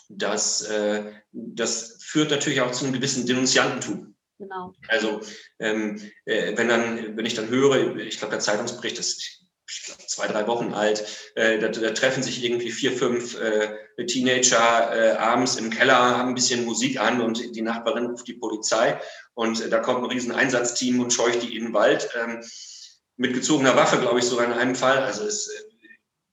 das, 0.08 0.62
äh, 0.62 1.12
das 1.32 2.02
führt 2.02 2.30
natürlich 2.30 2.60
auch 2.60 2.72
zu 2.72 2.84
einem 2.84 2.94
gewissen 2.94 3.26
Denunziantentum. 3.26 4.13
Genau. 4.38 4.72
Also 4.88 5.20
ähm, 5.60 6.10
äh, 6.24 6.56
wenn 6.56 6.68
dann, 6.68 7.16
wenn 7.16 7.26
ich 7.26 7.34
dann 7.34 7.48
höre, 7.48 7.96
ich 7.96 8.18
glaube, 8.18 8.32
der 8.32 8.40
Zeitungsbericht 8.40 8.98
ist 8.98 9.44
ich 9.66 9.84
glaube, 9.84 10.06
zwei, 10.06 10.26
drei 10.26 10.46
Wochen 10.46 10.74
alt, 10.74 11.32
äh, 11.36 11.58
da, 11.58 11.68
da, 11.68 11.90
treffen 11.90 12.22
sich 12.22 12.44
irgendwie 12.44 12.70
vier, 12.70 12.92
fünf 12.92 13.40
äh, 13.40 14.04
Teenager 14.06 14.94
äh, 14.94 15.10
abends 15.12 15.56
im 15.56 15.70
Keller, 15.70 15.96
haben 15.96 16.30
ein 16.30 16.34
bisschen 16.34 16.64
Musik 16.64 17.00
an 17.00 17.20
und 17.20 17.56
die 17.56 17.62
Nachbarin 17.62 18.06
ruft 18.06 18.28
die 18.28 18.34
Polizei 18.34 19.00
und 19.32 19.60
äh, 19.62 19.70
da 19.70 19.80
kommt 19.80 20.04
ein 20.04 20.10
riesen 20.10 20.32
Einsatzteam 20.32 21.00
und 21.00 21.12
scheucht 21.12 21.42
die 21.42 21.56
in 21.56 21.64
den 21.64 21.74
Wald. 21.74 22.10
Ähm, 22.14 22.44
mit 23.16 23.32
gezogener 23.32 23.76
Waffe, 23.76 23.98
glaube 23.98 24.18
ich, 24.18 24.24
sogar 24.24 24.44
in 24.44 24.52
einem 24.52 24.74
Fall. 24.74 24.98
Also 24.98 25.24
ist 25.24 25.48
äh, 25.48 25.62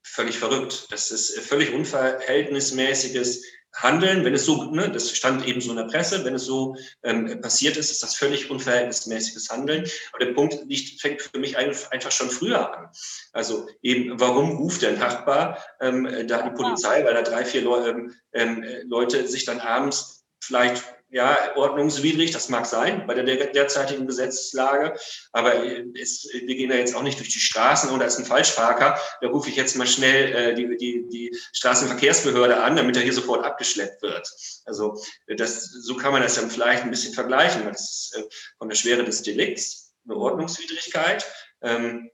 völlig 0.04 0.38
verrückt. 0.38 0.88
Das 0.90 1.10
ist 1.10 1.38
völlig 1.40 1.72
unverhältnismäßiges 1.72 3.44
Handeln, 3.74 4.24
wenn 4.24 4.34
es 4.34 4.44
so, 4.44 4.64
ne, 4.70 4.90
das 4.90 5.16
stand 5.16 5.46
eben 5.46 5.60
so 5.60 5.70
in 5.70 5.76
der 5.76 5.84
Presse, 5.84 6.24
wenn 6.24 6.34
es 6.34 6.44
so 6.44 6.76
ähm, 7.02 7.40
passiert 7.40 7.76
ist, 7.76 7.90
ist 7.90 8.02
das 8.02 8.14
völlig 8.14 8.50
unverhältnismäßiges 8.50 9.48
Handeln. 9.50 9.88
Aber 10.12 10.24
der 10.24 10.32
Punkt 10.34 10.58
liegt, 10.66 11.00
fängt 11.00 11.22
für 11.22 11.38
mich 11.38 11.56
einfach 11.56 12.12
schon 12.12 12.30
früher 12.30 12.76
an. 12.76 12.88
Also 13.32 13.66
eben, 13.80 14.20
warum 14.20 14.56
ruft 14.56 14.82
der 14.82 14.92
Nachbar 14.92 15.58
ähm, 15.80 16.08
da 16.26 16.42
die 16.42 16.54
Polizei, 16.54 17.04
weil 17.04 17.14
da 17.14 17.22
drei, 17.22 17.44
vier 17.44 17.62
Leu 17.62 17.88
ähm, 17.88 18.14
ähm 18.32 18.64
Leute 18.84 19.26
sich 19.26 19.44
dann 19.44 19.60
abends 19.60 20.24
vielleicht 20.40 20.84
ja, 21.12 21.54
ordnungswidrig, 21.56 22.30
das 22.30 22.48
mag 22.48 22.64
sein 22.64 23.06
bei 23.06 23.14
der 23.14 23.24
derzeitigen 23.52 24.06
Gesetzeslage, 24.06 24.98
aber 25.32 25.62
es, 25.94 26.26
wir 26.32 26.56
gehen 26.56 26.70
da 26.70 26.76
jetzt 26.76 26.96
auch 26.96 27.02
nicht 27.02 27.18
durch 27.18 27.28
die 27.28 27.38
Straßen 27.38 27.90
und 27.90 28.00
da 28.00 28.06
ist 28.06 28.18
ein 28.18 28.24
Falschparker, 28.24 28.98
da 29.20 29.28
rufe 29.28 29.50
ich 29.50 29.56
jetzt 29.56 29.76
mal 29.76 29.86
schnell 29.86 30.32
äh, 30.32 30.54
die, 30.54 30.74
die, 30.78 31.06
die 31.08 31.38
Straßenverkehrsbehörde 31.52 32.62
an, 32.62 32.76
damit 32.76 32.96
er 32.96 33.02
hier 33.02 33.12
sofort 33.12 33.44
abgeschleppt 33.44 34.00
wird. 34.00 34.26
Also 34.64 34.98
das, 35.26 35.64
so 35.64 35.96
kann 35.96 36.12
man 36.12 36.22
das 36.22 36.36
dann 36.36 36.50
vielleicht 36.50 36.82
ein 36.82 36.90
bisschen 36.90 37.12
vergleichen, 37.12 37.66
das 37.66 38.12
ist 38.14 38.16
äh, 38.16 38.22
von 38.56 38.70
der 38.70 38.76
Schwere 38.76 39.04
des 39.04 39.22
Delikts 39.22 39.94
eine 40.06 40.16
Ordnungswidrigkeit 40.16 41.26
ähm, 41.60 42.10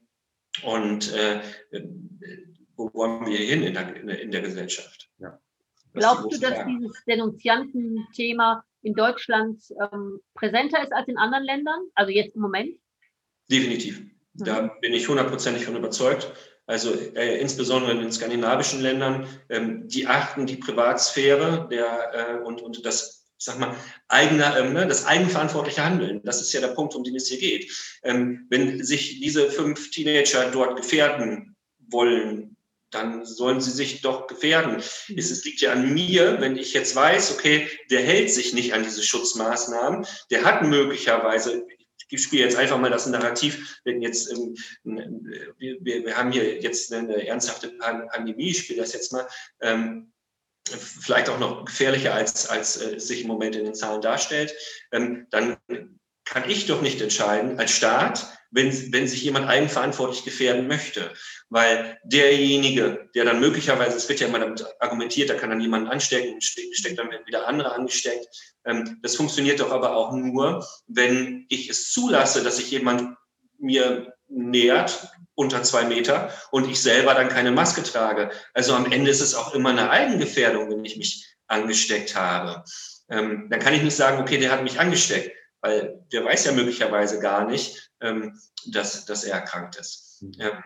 und 0.63 1.13
äh, 1.13 1.41
wo 2.75 2.93
wollen 2.93 3.25
wir 3.25 3.37
hin 3.37 3.63
in 3.63 3.73
der, 3.73 3.95
in 3.95 4.31
der 4.31 4.41
Gesellschaft? 4.41 5.09
Ja. 5.19 5.39
Glaubst 5.93 6.33
du, 6.33 6.37
dass 6.37 6.65
dieses 6.65 7.03
Denunzianten-Thema 7.05 8.63
in 8.81 8.93
Deutschland 8.93 9.61
ähm, 9.81 10.19
präsenter 10.33 10.81
ist 10.83 10.93
als 10.93 11.07
in 11.07 11.17
anderen 11.17 11.43
Ländern? 11.43 11.79
Also 11.95 12.11
jetzt 12.11 12.35
im 12.35 12.41
Moment? 12.41 12.75
Definitiv. 13.51 14.01
Da 14.33 14.61
mhm. 14.63 14.71
bin 14.81 14.93
ich 14.93 15.07
hundertprozentig 15.07 15.65
von 15.65 15.75
überzeugt. 15.75 16.31
also 16.65 16.93
äh, 16.93 17.41
insbesondere 17.41 17.91
in 17.91 17.99
den 17.99 18.11
skandinavischen 18.11 18.81
Ländern, 18.81 19.27
ähm, 19.49 19.87
die 19.87 20.05
achten 20.05 20.45
die 20.45 20.57
Privatsphäre 20.57 21.67
der, 21.69 22.11
äh, 22.13 22.45
und, 22.45 22.61
und 22.61 22.85
das, 22.85 23.25
ich 23.39 23.45
sag 23.45 23.57
mal, 23.59 23.75
eigene, 24.07 24.55
ähm, 24.57 24.73
ne, 24.73 24.85
das 24.85 25.05
eigenverantwortliche 25.05 25.83
Handeln. 25.83 26.21
Das 26.23 26.41
ist 26.41 26.53
ja 26.53 26.61
der 26.61 26.75
Punkt, 26.75 26.93
um 26.93 27.03
den 27.03 27.15
es 27.15 27.27
hier 27.27 27.39
geht. 27.39 27.71
Ähm, 28.03 28.45
wenn 28.49 28.83
sich 28.83 29.19
diese 29.19 29.49
fünf 29.49 29.89
Teenager 29.89 30.51
dort 30.51 30.77
gefährden 30.77 31.55
wollen, 31.87 32.55
dann 32.91 33.25
sollen 33.25 33.61
sie 33.61 33.71
sich 33.71 34.01
doch 34.01 34.27
gefährden. 34.27 34.77
Es, 34.77 35.31
es 35.31 35.43
liegt 35.45 35.61
ja 35.61 35.73
an 35.73 35.93
mir, 35.93 36.41
wenn 36.41 36.57
ich 36.57 36.73
jetzt 36.73 36.95
weiß, 36.95 37.33
okay, 37.33 37.67
der 37.89 38.01
hält 38.01 38.31
sich 38.31 38.53
nicht 38.53 38.73
an 38.73 38.83
diese 38.83 39.03
Schutzmaßnahmen, 39.03 40.05
der 40.31 40.43
hat 40.43 40.63
möglicherweise 40.63 41.65
ich 42.11 42.23
spiele 42.23 42.43
jetzt 42.43 42.57
einfach 42.57 42.79
mal 42.79 42.89
das 42.89 43.05
Narrativ, 43.05 43.79
wenn 43.83 44.01
jetzt, 44.01 44.31
ähm, 44.31 44.55
wir, 44.83 45.77
wir, 45.83 46.17
haben 46.17 46.31
hier 46.31 46.59
jetzt 46.59 46.91
eine 46.91 47.27
ernsthafte 47.27 47.69
Pandemie, 47.69 48.49
ich 48.49 48.59
spiele 48.59 48.81
das 48.81 48.93
jetzt 48.93 49.13
mal, 49.13 49.27
ähm, 49.61 50.11
vielleicht 50.65 51.29
auch 51.29 51.39
noch 51.39 51.65
gefährlicher, 51.65 52.13
als, 52.13 52.47
als 52.47 52.81
äh, 52.81 52.99
sich 52.99 53.21
im 53.21 53.27
Moment 53.27 53.55
in 53.55 53.65
den 53.65 53.75
Zahlen 53.75 54.01
darstellt, 54.01 54.53
ähm, 54.91 55.27
dann 55.29 55.57
kann 56.25 56.49
ich 56.49 56.65
doch 56.67 56.81
nicht 56.81 57.01
entscheiden 57.01 57.59
als 57.59 57.71
Staat, 57.71 58.38
wenn, 58.51 58.93
wenn 58.93 59.07
sich 59.07 59.21
jemand 59.23 59.47
eigenverantwortlich 59.47 60.23
gefährden 60.23 60.67
möchte. 60.67 61.11
Weil 61.49 61.97
derjenige, 62.03 63.09
der 63.15 63.25
dann 63.25 63.39
möglicherweise, 63.39 63.97
es 63.97 64.09
wird 64.09 64.19
ja 64.19 64.27
immer 64.27 64.39
damit 64.39 64.65
argumentiert, 64.79 65.29
da 65.29 65.35
kann 65.35 65.49
dann 65.49 65.61
jemanden 65.61 65.87
anstecken, 65.87 66.41
steckt 66.41 66.97
dann 66.97 67.09
wieder 67.25 67.47
andere 67.47 67.73
angesteckt. 67.73 68.27
Ähm, 68.65 68.99
das 69.01 69.15
funktioniert 69.15 69.59
doch 69.59 69.71
aber 69.71 69.95
auch 69.95 70.11
nur, 70.13 70.65
wenn 70.87 71.45
ich 71.49 71.69
es 71.69 71.91
zulasse, 71.91 72.43
dass 72.43 72.57
sich 72.57 72.71
jemand 72.71 73.15
mir 73.57 74.13
nähert 74.27 75.07
unter 75.35 75.63
zwei 75.63 75.85
Meter 75.85 76.31
und 76.51 76.69
ich 76.69 76.81
selber 76.81 77.13
dann 77.13 77.29
keine 77.29 77.51
Maske 77.51 77.83
trage. 77.83 78.29
Also 78.53 78.73
am 78.73 78.91
Ende 78.91 79.09
ist 79.09 79.21
es 79.21 79.35
auch 79.35 79.53
immer 79.53 79.69
eine 79.69 79.89
Eigengefährdung, 79.89 80.69
wenn 80.69 80.85
ich 80.85 80.97
mich 80.97 81.25
angesteckt 81.47 82.15
habe. 82.15 82.63
Ähm, 83.09 83.47
dann 83.49 83.59
kann 83.59 83.73
ich 83.73 83.81
nicht 83.81 83.95
sagen, 83.95 84.21
okay, 84.21 84.37
der 84.37 84.51
hat 84.51 84.63
mich 84.63 84.79
angesteckt, 84.79 85.35
weil 85.61 86.03
der 86.11 86.25
weiß 86.25 86.45
ja 86.45 86.51
möglicherweise 86.51 87.19
gar 87.19 87.47
nicht, 87.47 87.91
ähm, 88.01 88.37
dass, 88.67 89.05
dass 89.05 89.23
er 89.23 89.35
erkrankt 89.35 89.77
ist. 89.77 90.21
Mhm. 90.21 90.33
Ja. 90.37 90.63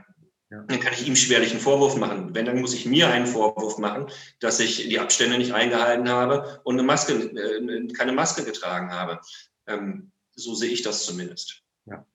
Dann 0.67 0.79
kann 0.79 0.93
ich 0.93 1.07
ihm 1.07 1.15
schwerlich 1.15 1.49
einen 1.49 1.59
Vorwurf 1.59 1.97
machen. 1.97 2.35
Wenn, 2.35 2.45
dann 2.45 2.61
muss 2.61 2.75
ich 2.75 2.85
mir 2.85 3.09
einen 3.09 3.25
Vorwurf 3.25 3.79
machen, 3.79 4.07
dass 4.39 4.59
ich 4.59 4.87
die 4.87 4.99
Abstände 4.99 5.39
nicht 5.39 5.53
eingehalten 5.53 6.09
habe 6.09 6.61
und 6.63 6.75
eine 6.75 6.83
Maske, 6.83 7.13
äh, 7.13 7.87
keine 7.93 8.11
Maske 8.11 8.43
getragen 8.43 8.91
habe. 8.91 9.19
Ähm, 9.65 10.11
so 10.35 10.53
sehe 10.53 10.71
ich 10.71 10.83
das 10.83 11.05
zumindest. 11.05 11.63
Ja. 11.85 12.05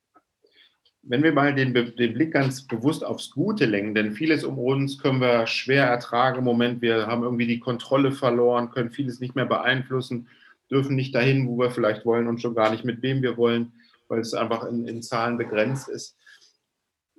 Wenn 1.03 1.25
wir 1.25 1.33
mal 1.33 1.53
den, 1.53 1.75
den, 1.75 2.15
Blick 2.15 2.33
ganz 2.33 2.67
bewusst 2.67 3.05
aufs 3.05 3.31
Gute 3.31 3.65
lenken, 3.65 3.95
denn 3.95 4.13
vieles 4.13 4.45
um 4.45 4.59
uns 4.59 4.99
können 4.99 5.21
wir 5.21 5.49
schwer 5.49 5.87
ertragen 5.87 6.39
im 6.39 6.45
Moment. 6.45 6.81
Wir 6.81 7.07
haben 7.09 7.25
irgendwie 7.25 7.47
die 7.47 7.61
Kontrolle 7.61 8.13
verloren, 8.13 8.71
können 8.71 8.91
vieles 8.91 9.19
nicht 9.19 9.35
mehr 9.35 9.47
beeinflussen, 9.47 10.29
dürfen 10.71 10.97
nicht 10.97 11.15
dahin, 11.15 11.49
wo 11.49 11.59
wir 11.59 11.71
vielleicht 11.71 12.05
wollen 12.05 12.29
und 12.29 12.41
schon 12.41 12.55
gar 12.55 12.71
nicht 12.71 12.85
mit 12.85 13.03
wem 13.03 13.23
wir 13.23 13.37
wollen, 13.37 13.73
weil 14.09 14.21
es 14.21 14.35
einfach 14.35 14.65
in, 14.65 14.87
in 14.87 15.03
Zahlen 15.03 15.39
begrenzt 15.39 15.89
ist. 15.89 16.17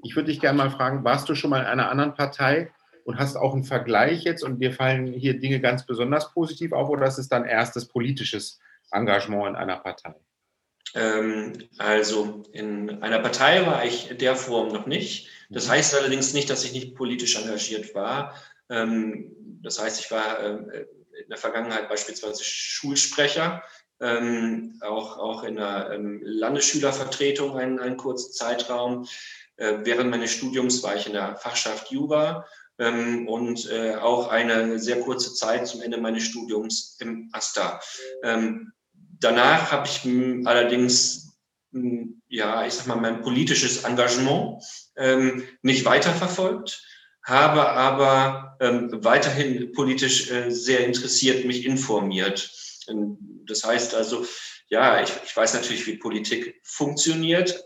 Ich 0.03 0.15
würde 0.15 0.31
dich 0.31 0.39
gerne 0.39 0.57
mal 0.57 0.71
fragen, 0.71 1.03
warst 1.03 1.27
du 1.29 1.35
schon 1.35 1.49
mal 1.49 1.61
in 1.61 1.67
einer 1.67 1.89
anderen 1.89 2.13
Partei 2.13 2.71
und 3.03 3.17
hast 3.17 3.35
auch 3.35 3.53
einen 3.53 3.63
Vergleich 3.63 4.23
jetzt 4.23 4.43
und 4.43 4.59
dir 4.59 4.71
fallen 4.71 5.07
hier 5.07 5.39
Dinge 5.39 5.59
ganz 5.59 5.85
besonders 5.85 6.31
positiv 6.31 6.71
auf 6.71 6.89
oder 6.89 7.07
ist 7.07 7.17
es 7.17 7.27
dein 7.27 7.45
erstes 7.45 7.87
politisches 7.87 8.59
Engagement 8.91 9.49
in 9.49 9.55
einer 9.55 9.77
Partei? 9.77 10.15
Ähm, 10.95 11.53
also 11.77 12.43
in 12.51 13.01
einer 13.03 13.19
Partei 13.19 13.65
war 13.65 13.85
ich 13.85 14.09
in 14.11 14.17
der 14.17 14.35
Form 14.35 14.69
noch 14.69 14.85
nicht. 14.85 15.27
Das 15.49 15.67
mhm. 15.67 15.71
heißt 15.71 15.95
allerdings 15.95 16.33
nicht, 16.33 16.49
dass 16.49 16.63
ich 16.63 16.73
nicht 16.73 16.95
politisch 16.95 17.35
engagiert 17.35 17.93
war. 17.93 18.35
Ähm, 18.69 19.35
das 19.61 19.81
heißt, 19.81 19.99
ich 19.99 20.11
war 20.11 20.39
äh, 20.39 20.85
in 21.23 21.29
der 21.29 21.37
Vergangenheit 21.37 21.89
beispielsweise 21.89 22.43
Schulsprecher, 22.43 23.63
ähm, 24.01 24.79
auch, 24.81 25.17
auch 25.17 25.43
in 25.43 25.55
der 25.55 25.91
ähm, 25.93 26.21
Landesschülervertretung 26.23 27.57
einen, 27.57 27.79
einen 27.79 27.97
kurzen 27.97 28.31
Zeitraum. 28.33 29.07
Äh, 29.57 29.79
während 29.83 30.09
meines 30.09 30.31
Studiums 30.31 30.81
war 30.83 30.95
ich 30.95 31.05
in 31.05 31.13
der 31.13 31.35
Fachschaft 31.35 31.91
Jura 31.91 32.45
ähm, 32.77 33.27
und 33.27 33.69
äh, 33.69 33.95
auch 33.95 34.29
eine 34.29 34.79
sehr 34.79 35.01
kurze 35.01 35.33
Zeit 35.33 35.67
zum 35.67 35.81
Ende 35.81 35.97
meines 35.97 36.23
Studiums 36.23 36.97
im 37.01 37.29
AStA. 37.33 37.81
Ähm, 38.23 38.71
danach 39.19 39.71
habe 39.71 39.87
ich 39.87 40.05
allerdings, 40.47 41.37
ja, 42.29 42.65
ich 42.65 42.73
sag 42.73 42.87
mal, 42.87 42.95
mein 42.95 43.21
politisches 43.21 43.83
Engagement 43.83 44.63
ähm, 44.95 45.43
nicht 45.61 45.85
weiterverfolgt, 45.85 46.81
habe 47.29 47.69
aber 47.69 48.57
weiterhin 48.59 49.71
politisch 49.71 50.29
äh, 50.31 50.49
sehr 50.49 50.85
interessiert 50.85 51.45
mich 51.45 51.65
informiert. 51.65 52.51
Das 53.45 53.63
heißt 53.63 53.95
also, 53.95 54.25
ja, 54.67 55.01
ich, 55.01 55.11
ich 55.25 55.35
weiß 55.35 55.53
natürlich, 55.53 55.87
wie 55.87 55.97
Politik 55.97 56.59
funktioniert, 56.63 57.63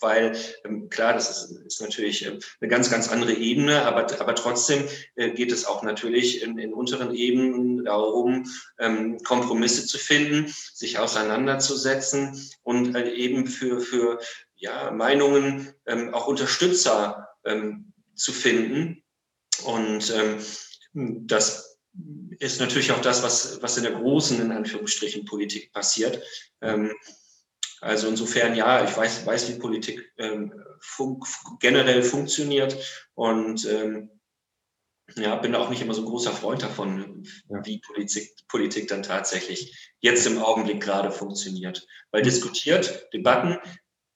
weil 0.00 0.36
ähm, 0.64 0.88
klar, 0.90 1.14
das 1.14 1.30
ist, 1.30 1.66
ist 1.66 1.80
natürlich 1.80 2.26
äh, 2.26 2.38
eine 2.60 2.68
ganz, 2.68 2.90
ganz 2.90 3.08
andere 3.08 3.32
Ebene, 3.32 3.82
aber, 3.82 4.20
aber 4.20 4.34
trotzdem 4.34 4.84
äh, 5.14 5.30
geht 5.30 5.52
es 5.52 5.64
auch 5.64 5.82
natürlich 5.82 6.42
in, 6.42 6.58
in 6.58 6.74
unteren 6.74 7.14
Ebenen 7.14 7.84
darum, 7.84 8.46
ähm, 8.78 9.18
Kompromisse 9.24 9.86
zu 9.86 9.98
finden, 9.98 10.52
sich 10.74 10.98
auseinanderzusetzen 10.98 12.50
und 12.62 12.94
äh, 12.94 13.10
eben 13.12 13.46
für, 13.46 13.80
für 13.80 14.20
ja, 14.56 14.90
Meinungen 14.90 15.72
ähm, 15.86 16.12
auch 16.12 16.26
Unterstützer 16.26 17.28
ähm, 17.44 17.92
zu 18.14 18.32
finden. 18.32 19.03
Und 19.62 20.12
ähm, 20.14 21.26
das 21.26 21.78
ist 22.38 22.60
natürlich 22.60 22.92
auch 22.92 23.00
das, 23.00 23.22
was, 23.22 23.62
was 23.62 23.76
in 23.76 23.84
der 23.84 23.92
großen, 23.92 24.40
in 24.40 24.52
Anführungsstrichen, 24.52 25.24
Politik 25.24 25.72
passiert. 25.72 26.22
Ähm, 26.60 26.92
also 27.80 28.08
insofern, 28.08 28.54
ja, 28.54 28.84
ich 28.84 28.96
weiß, 28.96 29.26
weiß 29.26 29.48
wie 29.50 29.58
Politik 29.58 30.12
ähm, 30.16 30.52
fun 30.80 31.20
generell 31.60 32.02
funktioniert 32.02 32.76
und 33.14 33.66
ähm, 33.66 34.10
ja, 35.16 35.36
bin 35.36 35.54
auch 35.54 35.68
nicht 35.68 35.82
immer 35.82 35.92
so 35.92 36.02
ein 36.02 36.08
großer 36.08 36.32
Freund 36.32 36.62
davon, 36.62 37.26
wie 37.62 37.78
Politik, 37.80 38.34
Politik 38.48 38.88
dann 38.88 39.02
tatsächlich 39.02 39.92
jetzt 40.00 40.26
im 40.26 40.42
Augenblick 40.42 40.80
gerade 40.80 41.10
funktioniert. 41.10 41.86
Weil 42.10 42.22
diskutiert, 42.22 43.08
Debatten 43.12 43.58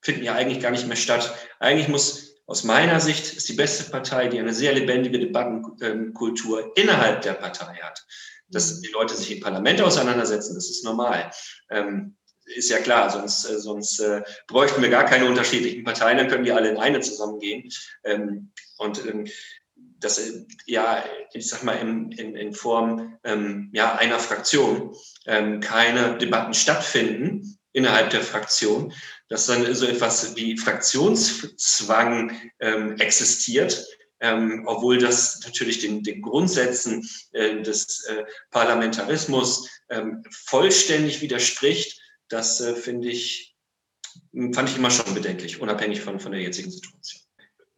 finden 0.01 0.25
ja 0.25 0.35
eigentlich 0.35 0.61
gar 0.63 0.71
nicht 0.71 0.87
mehr 0.87 0.97
statt. 0.97 1.37
Eigentlich 1.61 1.89
muss 1.89 2.28
aus 2.49 2.65
meiner 2.65 2.99
Sicht 2.99 3.35
ist 3.35 3.49
die 3.51 3.55
beste 3.55 3.91
Partei, 3.91 4.27
die 4.27 4.39
eine 4.39 4.55
sehr 4.55 4.73
lebendige 4.73 5.19
Debattenkultur 5.19 6.73
innerhalb 6.77 7.21
der 7.21 7.35
Partei 7.35 7.75
hat. 7.83 8.05
Dass 8.49 8.79
mhm. 8.79 8.83
die 8.83 8.93
Leute 8.93 9.15
sich 9.15 9.31
im 9.31 9.41
Parlament 9.41 9.83
auseinandersetzen, 9.83 10.55
das 10.55 10.71
ist 10.71 10.83
normal. 10.83 11.31
Ähm, 11.71 12.17
ist 12.47 12.71
ja 12.71 12.79
klar, 12.79 13.11
sonst, 13.11 13.45
äh, 13.45 13.59
sonst 13.59 14.01
äh, 14.01 14.23
bräuchten 14.47 14.81
wir 14.81 14.89
gar 14.89 15.05
keine 15.05 15.27
unterschiedlichen 15.27 15.85
Parteien, 15.85 16.17
dann 16.17 16.29
können 16.29 16.45
die 16.45 16.53
alle 16.53 16.71
in 16.71 16.79
eine 16.79 17.01
zusammengehen. 17.01 17.69
Ähm, 18.05 18.51
und 18.79 19.07
ähm, 19.07 19.27
dass 20.01 20.19
äh, 20.19 20.47
ja, 20.65 21.05
ich 21.35 21.47
sag 21.51 21.65
mal, 21.65 21.75
in, 21.75 22.13
in, 22.13 22.35
in 22.35 22.55
Form 22.55 23.19
ähm, 23.25 23.69
ja, 23.75 23.97
einer 23.97 24.19
Fraktion 24.19 24.97
ähm, 25.27 25.61
keine 25.61 26.17
Debatten 26.17 26.55
stattfinden 26.55 27.59
innerhalb 27.73 28.09
der 28.09 28.23
Fraktion, 28.23 28.95
dass 29.29 29.47
dann 29.47 29.75
so 29.75 29.87
etwas 29.87 30.37
wie 30.37 30.57
Fraktionszwang 30.57 32.33
ähm, 32.61 32.97
existiert, 32.99 33.87
ähm, 34.21 34.65
obwohl 34.67 34.99
das 34.99 35.41
natürlich 35.45 35.81
den, 35.81 36.03
den 36.03 36.23
Grundsätzen 36.23 37.09
äh, 37.33 37.63
des 37.63 38.05
äh, 38.07 38.25
Parlamentarismus 38.51 39.69
ähm, 39.91 40.23
vollständig 40.31 41.21
widerspricht 41.21 41.99
das 42.29 42.61
äh, 42.61 42.75
finde 42.75 43.09
ich, 43.09 43.57
fand 44.53 44.69
ich 44.69 44.77
immer 44.77 44.91
schon 44.91 45.15
bedenklich, 45.15 45.61
unabhängig 45.61 46.01
von, 46.01 46.21
von 46.21 46.33
der 46.33 46.41
jetzigen 46.41 46.71
Situation. 46.71 47.23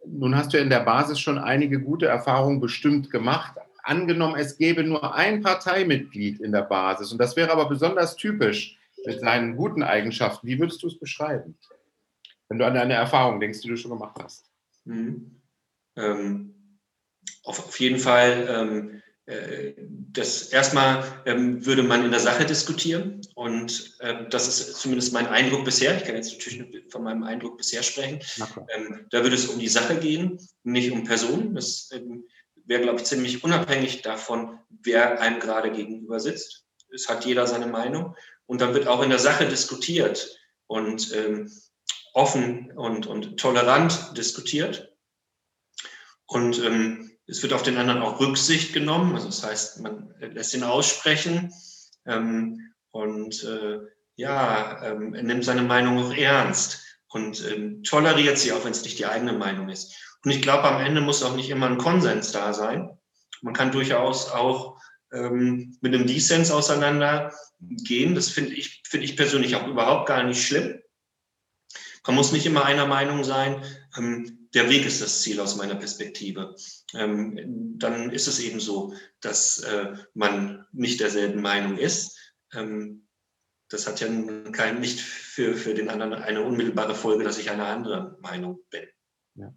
Nun 0.06 0.36
hast 0.36 0.52
du 0.52 0.58
in 0.58 0.70
der 0.70 0.80
Basis 0.80 1.20
schon 1.20 1.38
einige 1.38 1.80
gute 1.80 2.06
Erfahrungen 2.06 2.60
bestimmt 2.60 3.10
gemacht. 3.10 3.54
Angenommen, 3.82 4.36
es 4.36 4.56
gäbe 4.56 4.82
nur 4.82 5.14
ein 5.14 5.42
Parteimitglied 5.42 6.40
in 6.40 6.52
der 6.52 6.62
Basis 6.62 7.12
und 7.12 7.18
das 7.18 7.36
wäre 7.36 7.50
aber 7.50 7.68
besonders 7.68 8.16
typisch 8.16 8.76
mit 9.04 9.20
seinen 9.20 9.56
guten 9.56 9.82
Eigenschaften. 9.82 10.46
Wie 10.46 10.58
würdest 10.58 10.82
du 10.82 10.88
es 10.88 10.98
beschreiben, 10.98 11.58
wenn 12.48 12.58
du 12.58 12.66
an 12.66 12.74
deine 12.74 12.94
Erfahrungen 12.94 13.40
denkst, 13.40 13.60
die 13.60 13.68
du 13.68 13.76
schon 13.76 13.92
gemacht 13.92 14.18
hast? 14.22 14.50
Mhm. 14.84 15.40
Ähm, 15.96 16.78
auf, 17.44 17.66
auf, 17.66 17.80
jeden 17.80 17.98
Fall 17.98 18.46
ähm, 18.48 19.02
äh, 19.26 19.74
das 20.12 20.48
erstmal 20.48 21.04
ähm, 21.24 21.64
würde 21.64 21.82
man 21.82 22.04
in 22.04 22.10
der 22.10 22.20
Sache 22.20 22.44
diskutieren 22.44 23.20
und 23.34 23.96
äh, 24.00 24.28
das 24.28 24.48
ist 24.48 24.76
zumindest 24.76 25.12
mein 25.12 25.26
Eindruck 25.26 25.64
bisher. 25.64 25.96
Ich 25.96 26.04
kann 26.04 26.16
jetzt 26.16 26.32
natürlich 26.32 26.90
von 26.90 27.04
meinem 27.04 27.22
Eindruck 27.22 27.56
bisher 27.56 27.82
sprechen. 27.82 28.20
Ähm, 28.74 29.06
da 29.10 29.22
würde 29.22 29.36
es 29.36 29.46
um 29.46 29.58
die 29.58 29.68
Sache 29.68 29.96
gehen, 29.96 30.38
nicht 30.64 30.90
um 30.90 31.04
Personen. 31.04 31.54
Das 31.54 31.90
ähm, 31.92 32.24
wäre, 32.64 32.82
glaube 32.82 32.98
ich, 32.98 33.04
ziemlich 33.04 33.44
unabhängig 33.44 34.02
davon, 34.02 34.58
wer 34.68 35.20
einem 35.20 35.38
gerade 35.38 35.70
gegenüber 35.70 36.18
sitzt. 36.18 36.66
Es 36.92 37.08
hat 37.08 37.24
jeder 37.24 37.46
seine 37.46 37.66
Meinung 37.66 38.16
und 38.50 38.60
dann 38.60 38.74
wird 38.74 38.88
auch 38.88 39.00
in 39.00 39.10
der 39.10 39.20
Sache 39.20 39.46
diskutiert 39.46 40.36
und 40.66 41.14
ähm, 41.14 41.52
offen 42.14 42.72
und, 42.72 43.06
und 43.06 43.38
tolerant 43.38 44.16
diskutiert. 44.16 44.92
Und 46.26 46.58
ähm, 46.58 47.12
es 47.28 47.44
wird 47.44 47.52
auf 47.52 47.62
den 47.62 47.78
anderen 47.78 48.02
auch 48.02 48.18
Rücksicht 48.18 48.72
genommen. 48.72 49.14
Also 49.14 49.28
das 49.28 49.44
heißt, 49.44 49.80
man 49.82 50.12
lässt 50.18 50.52
ihn 50.52 50.64
aussprechen 50.64 51.54
ähm, 52.06 52.72
und 52.90 53.44
äh, 53.44 53.78
ja, 54.16 54.82
ähm, 54.84 55.14
er 55.14 55.22
nimmt 55.22 55.44
seine 55.44 55.62
Meinung 55.62 55.98
auch 55.98 56.12
ernst 56.12 56.82
und 57.06 57.48
ähm, 57.48 57.84
toleriert 57.84 58.36
sie, 58.36 58.50
auch 58.50 58.64
wenn 58.64 58.72
es 58.72 58.82
nicht 58.82 58.98
die 58.98 59.06
eigene 59.06 59.32
Meinung 59.32 59.68
ist. 59.68 59.94
Und 60.24 60.32
ich 60.32 60.42
glaube, 60.42 60.64
am 60.64 60.84
Ende 60.84 61.00
muss 61.00 61.22
auch 61.22 61.36
nicht 61.36 61.50
immer 61.50 61.66
ein 61.66 61.78
Konsens 61.78 62.32
da 62.32 62.52
sein. 62.52 62.98
Man 63.42 63.54
kann 63.54 63.70
durchaus 63.70 64.28
auch 64.28 64.80
ähm, 65.12 65.78
mit 65.80 65.94
einem 65.94 66.08
Dissens 66.08 66.50
auseinandergehen. 67.60 68.14
Das 68.14 68.30
finde 68.30 68.54
ich, 68.54 68.82
finde 68.86 69.06
ich 69.06 69.16
persönlich 69.16 69.56
auch 69.56 69.66
überhaupt 69.66 70.08
gar 70.08 70.22
nicht 70.22 70.42
schlimm. 70.42 70.80
Man 72.06 72.16
muss 72.16 72.32
nicht 72.32 72.46
immer 72.46 72.64
einer 72.64 72.86
Meinung 72.86 73.24
sein. 73.24 73.62
Ähm, 73.96 74.48
der 74.54 74.68
Weg 74.68 74.84
ist 74.86 75.00
das 75.00 75.22
Ziel 75.22 75.38
aus 75.38 75.56
meiner 75.56 75.76
Perspektive. 75.76 76.56
Ähm, 76.94 77.78
dann 77.78 78.10
ist 78.10 78.26
es 78.26 78.40
eben 78.40 78.58
so, 78.58 78.94
dass 79.20 79.60
äh, 79.60 79.92
man 80.14 80.66
nicht 80.72 81.00
derselben 81.00 81.40
Meinung 81.40 81.76
ist. 81.76 82.18
Ähm, 82.52 83.06
das 83.68 83.86
hat 83.86 84.00
ja 84.00 84.08
kein, 84.50 84.80
nicht 84.80 85.00
für, 85.00 85.54
für 85.54 85.74
den 85.74 85.88
anderen 85.88 86.14
eine 86.14 86.42
unmittelbare 86.42 86.96
Folge, 86.96 87.22
dass 87.22 87.38
ich 87.38 87.50
eine 87.50 87.66
andere 87.66 88.18
Meinung 88.20 88.58
bin. 88.70 88.88
Ja. 89.34 89.54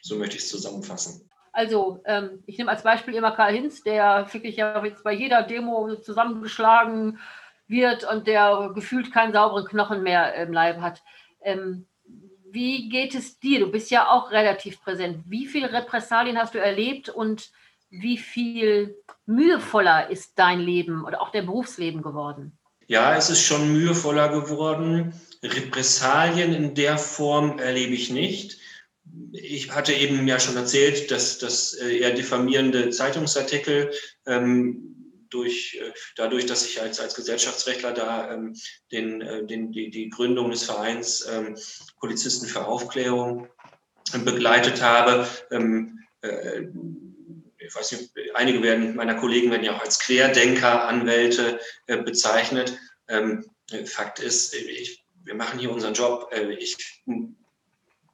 So 0.00 0.16
möchte 0.16 0.36
ich 0.36 0.42
es 0.42 0.48
zusammenfassen. 0.48 1.30
Also, 1.52 2.02
ähm, 2.06 2.42
ich 2.46 2.56
nehme 2.58 2.70
als 2.70 2.82
Beispiel 2.82 3.14
immer 3.14 3.36
Karl 3.36 3.52
Hinz, 3.52 3.82
der 3.82 4.26
wirklich 4.32 4.56
ja 4.56 4.82
jetzt 4.84 5.04
bei 5.04 5.12
jeder 5.12 5.42
Demo 5.42 5.94
zusammengeschlagen 5.96 7.20
wird 7.72 8.04
und 8.04 8.28
der 8.28 8.70
gefühlt 8.72 9.12
keinen 9.12 9.32
sauberen 9.32 9.66
Knochen 9.66 10.04
mehr 10.04 10.32
im 10.36 10.52
Leib 10.52 10.80
hat. 10.80 11.02
Ähm, 11.42 11.86
wie 12.52 12.88
geht 12.88 13.16
es 13.16 13.40
dir? 13.40 13.58
Du 13.58 13.72
bist 13.72 13.90
ja 13.90 14.08
auch 14.08 14.30
relativ 14.30 14.80
präsent. 14.80 15.24
Wie 15.26 15.46
viele 15.46 15.72
Repressalien 15.72 16.38
hast 16.38 16.54
du 16.54 16.60
erlebt 16.60 17.08
und 17.08 17.50
wie 17.90 18.18
viel 18.18 18.94
mühevoller 19.26 20.08
ist 20.08 20.38
dein 20.38 20.60
Leben 20.60 21.04
oder 21.04 21.20
auch 21.20 21.32
dein 21.32 21.46
Berufsleben 21.46 22.02
geworden? 22.02 22.56
Ja, 22.86 23.16
es 23.16 23.28
ist 23.28 23.42
schon 23.42 23.72
mühevoller 23.72 24.28
geworden. 24.28 25.14
Repressalien 25.42 26.52
in 26.52 26.74
der 26.74 26.96
Form 26.98 27.58
erlebe 27.58 27.94
ich 27.94 28.10
nicht 28.10 28.60
ich 29.32 29.70
hatte 29.70 29.92
eben 29.92 30.26
ja 30.26 30.38
schon 30.38 30.56
erzählt, 30.56 31.10
dass, 31.10 31.38
dass 31.38 31.74
äh, 31.74 31.98
eher 31.98 32.12
diffamierende 32.12 32.90
Zeitungsartikel 32.90 33.90
ähm, 34.26 35.01
durch, 35.32 35.78
äh, 35.80 35.92
dadurch, 36.16 36.46
dass 36.46 36.66
ich 36.66 36.80
als, 36.80 37.00
als 37.00 37.14
Gesellschaftsrechtler 37.14 37.92
da 37.92 38.32
ähm, 38.32 38.54
den, 38.90 39.20
äh, 39.20 39.44
den, 39.46 39.72
die, 39.72 39.90
die 39.90 40.10
Gründung 40.10 40.50
des 40.50 40.64
Vereins 40.64 41.26
ähm, 41.30 41.56
Polizisten 41.98 42.46
für 42.46 42.66
Aufklärung 42.66 43.48
äh, 44.12 44.18
begleitet 44.18 44.82
habe. 44.82 45.26
Ähm, 45.50 46.00
äh, 46.20 46.62
ich 47.58 47.74
weiß 47.74 47.92
nicht, 47.92 48.12
einige 48.34 48.62
werden, 48.62 48.96
meiner 48.96 49.14
Kollegen 49.14 49.50
werden 49.50 49.64
ja 49.64 49.76
auch 49.76 49.82
als 49.82 49.98
Querdenker, 50.00 50.84
Anwälte 50.88 51.58
äh, 51.86 51.96
bezeichnet. 51.98 52.76
Ähm, 53.08 53.46
Fakt 53.86 54.18
ist, 54.18 54.54
ich, 54.54 55.04
wir 55.24 55.34
machen 55.34 55.58
hier 55.58 55.70
unseren 55.70 55.94
Job. 55.94 56.30
ich 56.58 56.76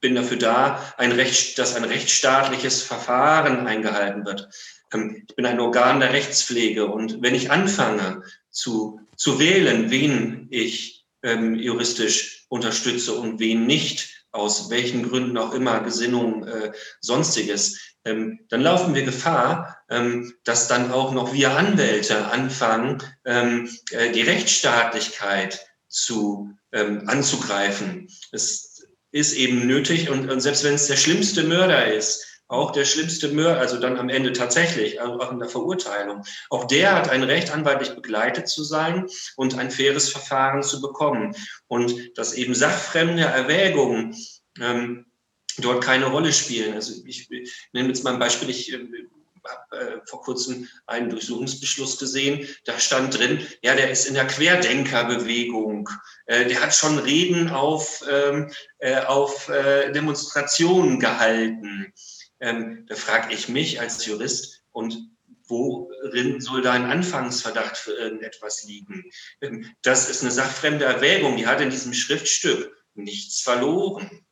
bin 0.01 0.15
dafür 0.15 0.37
da, 0.37 0.95
ein 0.97 1.13
Recht, 1.13 1.59
dass 1.59 1.75
ein 1.75 1.85
rechtsstaatliches 1.85 2.83
Verfahren 2.83 3.67
eingehalten 3.67 4.25
wird. 4.25 4.49
Ähm, 4.93 5.25
ich 5.29 5.37
bin 5.37 5.47
ein 5.47 5.61
Organ 5.61 6.01
der 6.01 6.13
Rechtspflege 6.13 6.87
und 6.87 7.23
wenn 7.23 7.35
ich 7.35 7.51
anfange 7.51 8.23
zu, 8.51 9.01
zu 9.17 9.39
wählen, 9.39 9.91
wen 9.91 10.49
ich 10.51 11.07
ähm, 11.23 11.55
juristisch 11.55 12.47
unterstütze 12.49 13.15
und 13.15 13.39
wen 13.39 13.67
nicht, 13.67 14.27
aus 14.31 14.71
welchen 14.71 15.09
Gründen 15.09 15.39
auch 15.39 15.55
immer, 15.55 15.81
Gesinnung, 15.81 16.47
äh, 16.47 16.73
sonstiges, 17.01 17.81
ähm, 18.05 18.41
dann 18.49 18.63
laufen 18.63 18.95
wir 18.95 19.03
Gefahr, 19.03 19.79
ähm, 19.91 20.33
dass 20.45 20.69
dann 20.69 20.93
auch 20.93 21.13
noch 21.13 21.33
wir 21.33 21.53
Anwälte 21.53 22.27
anfangen, 22.27 23.03
ähm, 23.25 23.69
äh, 23.91 24.13
die 24.13 24.23
Rechtsstaatlichkeit 24.23 25.67
zu, 25.89 26.53
ähm, 26.73 27.09
anzugreifen. 27.09 28.09
Es 28.33 28.85
ist 29.11 29.33
eben 29.35 29.67
nötig. 29.67 30.11
Und, 30.11 30.31
und 30.31 30.41
selbst 30.41 30.65
wenn 30.65 30.75
es 30.75 30.87
der 30.87 30.97
schlimmste 30.97 31.45
Mörder 31.45 31.93
ist, 31.93 32.27
auch 32.49 32.73
der 32.73 32.85
schlimmste 32.85 33.29
Mörder, 33.29 33.61
also 33.61 33.79
dann 33.79 33.99
am 33.99 34.09
Ende 34.09 34.33
tatsächlich, 34.33 35.01
auch 35.01 35.31
in 35.31 35.39
der 35.39 35.49
Verurteilung, 35.49 36.25
auch 36.51 36.65
der 36.65 36.95
hat 36.95 37.11
ein 37.11 37.23
Recht, 37.23 37.51
anwaltlich 37.51 37.95
begleitet 37.95 38.49
zu 38.49 38.65
sein 38.65 39.07
und 39.37 39.59
ein 39.59 39.71
faires 39.71 40.09
Verfahren 40.09 40.63
zu 40.63 40.81
bekommen. 40.81 41.37
Und 41.67 42.19
dass 42.19 42.33
eben 42.33 42.55
sachfremde 42.55 43.23
Erwägungen 43.23 44.17
ähm, 44.61 45.07
dort 45.59 45.85
keine 45.85 46.07
Rolle 46.07 46.33
spielen. 46.33 46.75
Also 46.75 46.95
ich, 47.05 47.31
ich 47.31 47.69
nehme 47.73 47.89
jetzt 47.89 48.05
mal 48.05 48.15
ein 48.15 48.19
Beispiel, 48.19 48.49
ich 48.51 48.73
äh, 48.73 48.79
habe 49.49 49.79
äh, 49.79 50.01
vor 50.07 50.23
kurzem 50.23 50.69
einen 50.87 51.11
Durchsuchungsbeschluss 51.11 51.99
gesehen, 51.99 52.49
da 52.65 52.79
stand 52.79 53.19
drin, 53.19 53.47
ja, 53.63 53.75
der 53.75 53.91
ist 53.91 54.07
in 54.07 54.15
der 54.15 54.27
Querdenkerbewegung, 54.27 55.89
äh, 56.27 56.47
der 56.47 56.63
hat 56.63 56.75
schon 56.75 56.99
Reden 56.99 57.51
auf, 57.51 58.03
ähm, 58.11 58.51
äh, 58.79 59.01
auf 59.01 59.49
äh, 59.49 59.93
Demonstrationen 59.93 61.01
gehalten. 61.01 61.93
Ähm, 62.41 62.87
da 62.87 62.95
frage 62.95 63.35
ich 63.35 63.49
mich 63.49 63.81
als 63.81 64.05
Jurist, 64.07 64.65
und 64.73 65.11
worin 65.49 66.41
soll 66.41 66.63
da 66.63 66.73
ein 66.73 66.85
Anfangsverdacht 66.85 67.77
für 67.77 67.93
irgendetwas 67.93 68.65
liegen? 68.65 69.11
Ähm, 69.41 69.75
das 69.83 70.09
ist 70.09 70.23
eine 70.23 70.31
sachfremde 70.31 70.85
Erwägung, 70.85 71.37
die 71.37 71.47
hat 71.47 71.61
in 71.61 71.71
diesem 71.71 71.95
Schriftstück 71.95 72.73
nichts 72.95 73.41
verloren. 73.41 74.27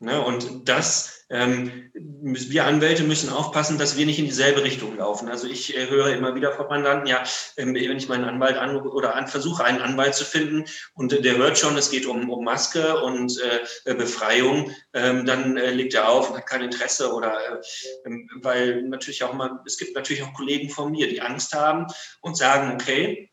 Ne? 0.00 0.20
Und 0.20 0.68
das, 0.68 1.21
wir 1.32 2.66
Anwälte 2.66 3.04
müssen 3.04 3.30
aufpassen, 3.30 3.78
dass 3.78 3.96
wir 3.96 4.04
nicht 4.04 4.18
in 4.18 4.26
dieselbe 4.26 4.62
Richtung 4.62 4.98
laufen. 4.98 5.30
Also 5.30 5.46
ich 5.46 5.74
äh, 5.74 5.88
höre 5.88 6.08
immer 6.08 6.34
wieder 6.34 6.52
von 6.52 6.68
Mandanten, 6.68 7.06
ja, 7.06 7.22
ähm, 7.56 7.74
wenn 7.74 7.96
ich 7.96 8.08
meinen 8.08 8.24
Anwalt 8.24 8.58
an 8.58 8.76
oder 8.76 9.14
an, 9.14 9.28
versuche, 9.28 9.64
einen 9.64 9.80
Anwalt 9.80 10.14
zu 10.14 10.24
finden 10.24 10.66
und 10.94 11.12
äh, 11.12 11.22
der 11.22 11.38
hört 11.38 11.56
schon, 11.56 11.76
es 11.78 11.90
geht 11.90 12.04
um, 12.04 12.28
um 12.28 12.44
Maske 12.44 13.00
und 13.02 13.40
äh, 13.86 13.94
Befreiung, 13.94 14.72
ähm, 14.92 15.24
dann 15.24 15.56
äh, 15.56 15.70
legt 15.70 15.94
er 15.94 16.10
auf 16.10 16.30
und 16.30 16.36
hat 16.36 16.46
kein 16.46 16.62
Interesse 16.62 17.14
oder 17.14 17.34
äh, 17.34 17.60
ähm, 18.04 18.28
weil 18.42 18.82
natürlich 18.82 19.24
auch 19.24 19.32
mal, 19.32 19.60
es 19.66 19.78
gibt 19.78 19.94
natürlich 19.96 20.22
auch 20.22 20.34
Kollegen 20.34 20.68
von 20.68 20.90
mir, 20.90 21.08
die 21.08 21.22
Angst 21.22 21.54
haben 21.54 21.86
und 22.20 22.36
sagen, 22.36 22.74
okay, 22.74 23.30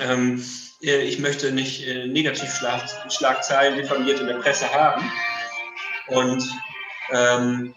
ähm, 0.00 0.42
äh, 0.82 1.02
ich 1.02 1.18
möchte 1.18 1.52
nicht 1.52 1.86
Negativschlagzeilen 1.86 3.76
diffamiert 3.76 4.20
in 4.20 4.28
der 4.28 4.38
Presse 4.38 4.72
haben. 4.72 5.10
Und 6.08 6.42
ähm, 7.10 7.74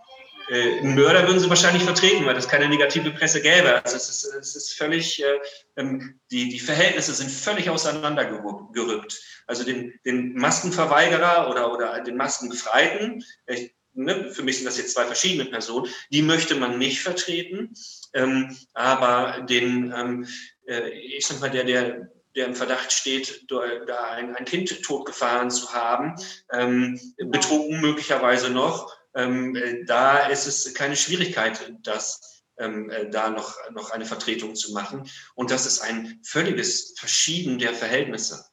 äh, 0.50 0.80
einen 0.80 0.96
Mörder 0.96 1.26
würden 1.28 1.40
sie 1.40 1.50
wahrscheinlich 1.50 1.84
vertreten, 1.84 2.26
weil 2.26 2.36
es 2.36 2.48
keine 2.48 2.68
negative 2.68 3.12
Presse 3.12 3.42
gäbe. 3.42 3.84
Also 3.84 3.96
es 3.96 4.10
ist, 4.10 4.26
es 4.26 4.56
ist 4.56 4.74
völlig, 4.74 5.24
äh, 5.24 5.40
ähm, 5.78 6.20
die, 6.30 6.50
die 6.50 6.60
Verhältnisse 6.60 7.14
sind 7.14 7.32
völlig 7.32 7.70
auseinandergerückt. 7.70 9.22
Also 9.48 9.64
den, 9.64 9.94
den 10.06 10.34
Maskenverweigerer 10.34 11.50
oder, 11.50 11.72
oder 11.72 12.02
den 12.02 12.18
Maskenbefreiten, 12.18 13.24
ich, 13.48 13.74
ne, 13.94 14.30
für 14.32 14.44
mich 14.44 14.58
sind 14.58 14.66
das 14.66 14.78
jetzt 14.78 14.94
zwei 14.94 15.06
verschiedene 15.06 15.46
Personen, 15.46 15.92
die 16.12 16.22
möchte 16.22 16.56
man 16.56 16.78
nicht 16.78 17.02
vertreten. 17.02 17.74
Ähm, 18.14 18.58
aber 18.74 19.46
den, 19.50 19.94
ähm, 19.96 20.28
äh, 20.68 20.90
ich 20.90 21.26
sag 21.26 21.40
mal, 21.40 21.50
der, 21.50 21.64
der 21.64 22.10
der 22.36 22.46
im 22.46 22.56
Verdacht 22.56 22.94
steht, 22.94 23.46
da 23.50 24.12
ein, 24.12 24.36
ein 24.36 24.46
Kind 24.46 24.84
totgefahren 24.84 25.52
zu 25.52 25.74
haben, 25.74 26.16
ähm, 26.54 26.98
betrunken 27.18 27.82
möglicherweise 27.82 28.50
noch. 28.50 28.96
Ähm, 29.14 29.56
äh, 29.56 29.84
da 29.86 30.28
ist 30.28 30.48
es 30.48 30.74
keine 30.74 30.96
Schwierigkeit, 30.96 31.74
das 31.84 32.44
ähm, 32.58 32.90
äh, 32.90 33.10
da 33.10 33.30
noch, 33.30 33.56
noch 33.72 33.92
eine 33.92 34.06
Vertretung 34.06 34.56
zu 34.56 34.74
machen. 34.74 35.10
Und 35.36 35.52
das 35.52 35.66
ist 35.66 35.82
ein 35.82 36.20
völliges 36.24 36.94
Verschieben 36.98 37.60
der 37.60 37.74
Verhältnisse. 37.74 38.46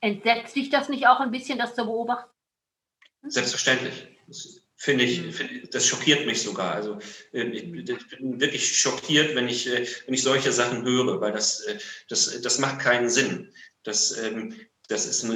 Entsetzt 0.00 0.56
dich 0.56 0.70
das 0.70 0.88
nicht 0.88 1.06
auch 1.06 1.20
ein 1.20 1.30
bisschen, 1.30 1.58
das 1.58 1.74
zu 1.74 1.84
beobachten? 1.84 2.30
Selbstverständlich. 3.22 4.08
Das 4.26 4.60
finde 4.76 5.04
ich, 5.04 5.22
mhm. 5.22 5.32
find, 5.32 5.74
das 5.74 5.86
schockiert 5.86 6.26
mich 6.26 6.42
sogar. 6.42 6.74
Also 6.74 6.98
äh, 7.32 7.42
ich 7.42 7.70
bin 7.70 8.40
wirklich 8.40 8.78
schockiert, 8.78 9.34
wenn 9.34 9.48
ich, 9.48 9.66
wenn 9.66 10.14
ich 10.14 10.22
solche 10.22 10.52
Sachen 10.52 10.84
höre, 10.84 11.20
weil 11.20 11.32
das, 11.32 11.66
das, 12.08 12.40
das 12.40 12.58
macht 12.58 12.80
keinen 12.80 13.10
Sinn. 13.10 13.52
Das, 13.82 14.16
ähm, 14.18 14.54
das 14.90 15.06
ist, 15.06 15.26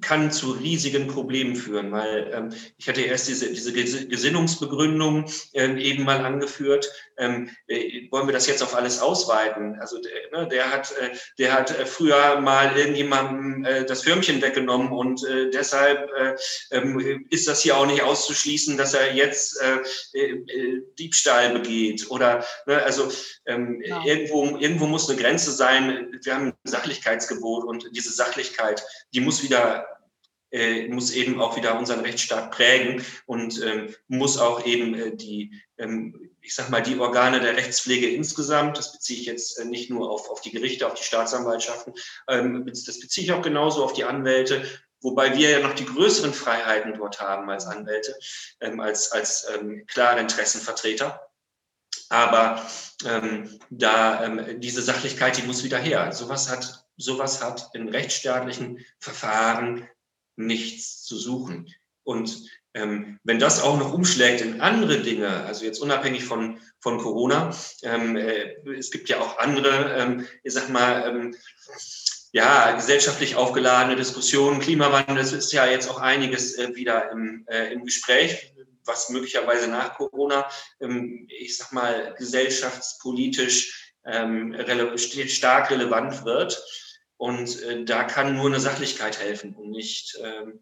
kann 0.00 0.30
zu 0.30 0.52
riesigen 0.52 1.08
Problemen 1.08 1.56
führen, 1.56 1.90
weil 1.90 2.30
ähm, 2.32 2.52
ich 2.78 2.88
hatte 2.88 3.02
erst 3.02 3.28
diese, 3.28 3.52
diese 3.52 3.72
Gesinnungsbegründung 3.72 5.30
ähm, 5.52 5.76
eben 5.78 6.04
mal 6.04 6.24
angeführt. 6.24 6.90
Ähm, 7.18 7.50
äh, 7.66 8.08
wollen 8.10 8.28
wir 8.28 8.32
das 8.32 8.46
jetzt 8.46 8.62
auf 8.62 8.74
alles 8.74 9.00
ausweiten? 9.00 9.76
Also 9.80 10.00
der, 10.00 10.40
ne, 10.40 10.48
der 10.48 10.70
hat, 10.70 10.92
äh, 10.92 11.10
der 11.38 11.52
hat 11.52 11.76
äh, 11.76 11.86
früher 11.86 12.40
mal 12.40 12.76
irgendjemandem 12.76 13.64
äh, 13.64 13.84
das 13.84 14.02
Firmchen 14.02 14.40
weggenommen 14.40 14.92
und 14.92 15.24
äh, 15.24 15.50
deshalb 15.50 16.08
äh, 16.16 16.36
ähm, 16.70 17.26
ist 17.30 17.48
das 17.48 17.62
hier 17.62 17.76
auch 17.76 17.86
nicht 17.86 18.02
auszuschließen, 18.02 18.76
dass 18.76 18.94
er 18.94 19.14
jetzt 19.14 19.60
Diebstahl 20.98 21.50
begeht 21.50 22.10
oder 22.10 22.44
ne, 22.66 22.82
also 22.82 23.10
ähm, 23.46 23.82
ja. 23.84 24.02
irgendwo, 24.04 24.56
irgendwo 24.58 24.86
muss 24.86 25.08
eine 25.08 25.20
Grenze 25.20 25.50
sein. 25.50 26.18
Wir 26.22 26.34
haben 26.34 26.46
ein 26.48 26.54
Sachlichkeitsgebot 26.64 27.64
und 27.64 27.88
diese 27.94 28.12
Sachlichkeit 28.12 28.84
die 29.12 29.20
muss 29.20 29.42
wieder 29.42 29.86
äh, 30.50 30.88
muss 30.88 31.12
eben 31.12 31.40
auch 31.40 31.56
wieder 31.56 31.78
unseren 31.78 32.00
Rechtsstaat 32.00 32.50
prägen 32.50 33.04
und 33.26 33.62
ähm, 33.62 33.94
muss 34.08 34.38
auch 34.38 34.66
eben 34.66 34.94
äh, 34.94 35.14
die, 35.14 35.62
ähm, 35.78 36.30
ich 36.40 36.54
sag 36.54 36.70
mal, 36.70 36.82
die 36.82 36.98
Organe 36.98 37.40
der 37.40 37.56
Rechtspflege 37.56 38.08
insgesamt, 38.08 38.78
das 38.78 38.92
beziehe 38.92 39.20
ich 39.20 39.26
jetzt 39.26 39.58
äh, 39.58 39.64
nicht 39.64 39.90
nur 39.90 40.10
auf, 40.10 40.28
auf 40.28 40.40
die 40.40 40.50
Gerichte, 40.50 40.86
auf 40.86 40.94
die 40.94 41.04
Staatsanwaltschaften, 41.04 41.94
ähm, 42.28 42.66
das 42.66 42.98
beziehe 42.98 43.24
ich 43.24 43.32
auch 43.32 43.42
genauso 43.42 43.84
auf 43.84 43.92
die 43.92 44.04
Anwälte, 44.04 44.64
wobei 45.00 45.36
wir 45.36 45.50
ja 45.50 45.60
noch 45.60 45.74
die 45.74 45.86
größeren 45.86 46.34
Freiheiten 46.34 46.94
dort 46.94 47.20
haben 47.20 47.48
als 47.48 47.66
Anwälte, 47.66 48.18
ähm, 48.60 48.80
als, 48.80 49.12
als 49.12 49.46
ähm, 49.54 49.86
klare 49.86 50.20
Interessenvertreter. 50.20 51.30
Aber 52.08 52.66
ähm, 53.04 53.60
da 53.70 54.24
ähm, 54.24 54.60
diese 54.60 54.82
Sachlichkeit, 54.82 55.36
die 55.36 55.42
muss 55.42 55.62
wieder 55.62 55.78
her. 55.78 56.10
Sowas 56.12 56.50
hat, 56.50 56.79
sowas 57.00 57.42
hat 57.42 57.70
in 57.74 57.88
rechtsstaatlichen 57.88 58.84
Verfahren 58.98 59.88
nichts 60.36 61.02
zu 61.04 61.16
suchen. 61.16 61.72
Und 62.04 62.44
ähm, 62.74 63.18
wenn 63.24 63.40
das 63.40 63.62
auch 63.62 63.78
noch 63.78 63.92
umschlägt 63.92 64.40
in 64.42 64.60
andere 64.60 65.00
Dinge, 65.00 65.44
also 65.44 65.64
jetzt 65.64 65.80
unabhängig 65.80 66.24
von, 66.24 66.60
von 66.80 66.98
Corona, 66.98 67.54
ähm, 67.82 68.16
äh, 68.16 68.54
es 68.78 68.90
gibt 68.90 69.08
ja 69.08 69.20
auch 69.20 69.38
andere, 69.38 69.96
ähm, 69.96 70.26
ich 70.44 70.52
sag 70.52 70.68
mal, 70.68 71.08
ähm, 71.08 71.36
ja, 72.32 72.70
gesellschaftlich 72.72 73.34
aufgeladene 73.34 73.96
Diskussionen, 73.96 74.60
Klimawandel, 74.60 75.18
es 75.18 75.32
ist 75.32 75.52
ja 75.52 75.66
jetzt 75.66 75.90
auch 75.90 75.98
einiges 75.98 76.56
äh, 76.56 76.74
wieder 76.76 77.10
im, 77.10 77.44
äh, 77.48 77.72
im 77.72 77.84
Gespräch, 77.84 78.54
was 78.84 79.08
möglicherweise 79.08 79.68
nach 79.68 79.96
Corona, 79.96 80.48
ähm, 80.80 81.26
ich 81.28 81.56
sag 81.56 81.72
mal, 81.72 82.14
gesellschaftspolitisch 82.18 83.94
ähm, 84.04 84.56
stark 85.26 85.70
relevant 85.70 86.24
wird. 86.24 86.62
Und 87.20 87.62
äh, 87.64 87.84
da 87.84 88.04
kann 88.04 88.34
nur 88.34 88.46
eine 88.46 88.60
Sachlichkeit 88.60 89.20
helfen 89.20 89.54
und 89.54 89.68
nicht, 89.68 90.18
ähm, 90.24 90.58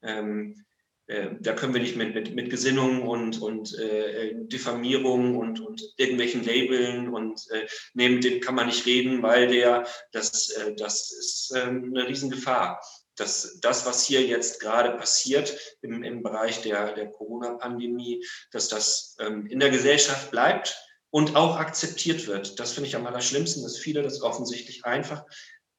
ähm, 0.00 0.64
äh, 1.06 1.32
da 1.40 1.52
können 1.52 1.74
wir 1.74 1.82
nicht 1.82 1.94
mit, 1.94 2.14
mit, 2.14 2.34
mit 2.34 2.48
Gesinnung 2.48 3.06
und, 3.06 3.42
und 3.42 3.78
äh, 3.78 4.32
Diffamierung 4.34 5.36
und, 5.36 5.60
und 5.60 5.82
irgendwelchen 5.98 6.42
Labeln 6.42 7.10
und 7.10 7.46
äh, 7.50 7.66
neben 7.92 8.22
dem 8.22 8.40
kann 8.40 8.54
man 8.54 8.68
nicht 8.68 8.86
reden, 8.86 9.22
weil 9.22 9.48
der, 9.48 9.86
das, 10.10 10.48
äh, 10.48 10.74
das 10.74 11.12
ist 11.12 11.52
äh, 11.54 11.64
eine 11.64 12.08
Riesengefahr. 12.08 12.80
Dass 13.16 13.60
das, 13.60 13.84
was 13.84 14.06
hier 14.06 14.22
jetzt 14.22 14.58
gerade 14.60 14.96
passiert 14.96 15.54
im, 15.82 16.02
im 16.02 16.22
Bereich 16.22 16.62
der, 16.62 16.94
der 16.94 17.10
Corona-Pandemie, 17.10 18.24
dass 18.52 18.68
das 18.68 19.16
ähm, 19.20 19.44
in 19.44 19.60
der 19.60 19.68
Gesellschaft 19.68 20.30
bleibt 20.30 20.74
und 21.10 21.36
auch 21.36 21.56
akzeptiert 21.56 22.26
wird. 22.26 22.58
Das 22.58 22.72
finde 22.72 22.88
ich 22.88 22.96
am 22.96 23.06
allerschlimmsten, 23.06 23.62
dass 23.62 23.76
viele 23.76 24.00
das 24.00 24.22
offensichtlich 24.22 24.86
einfach 24.86 25.26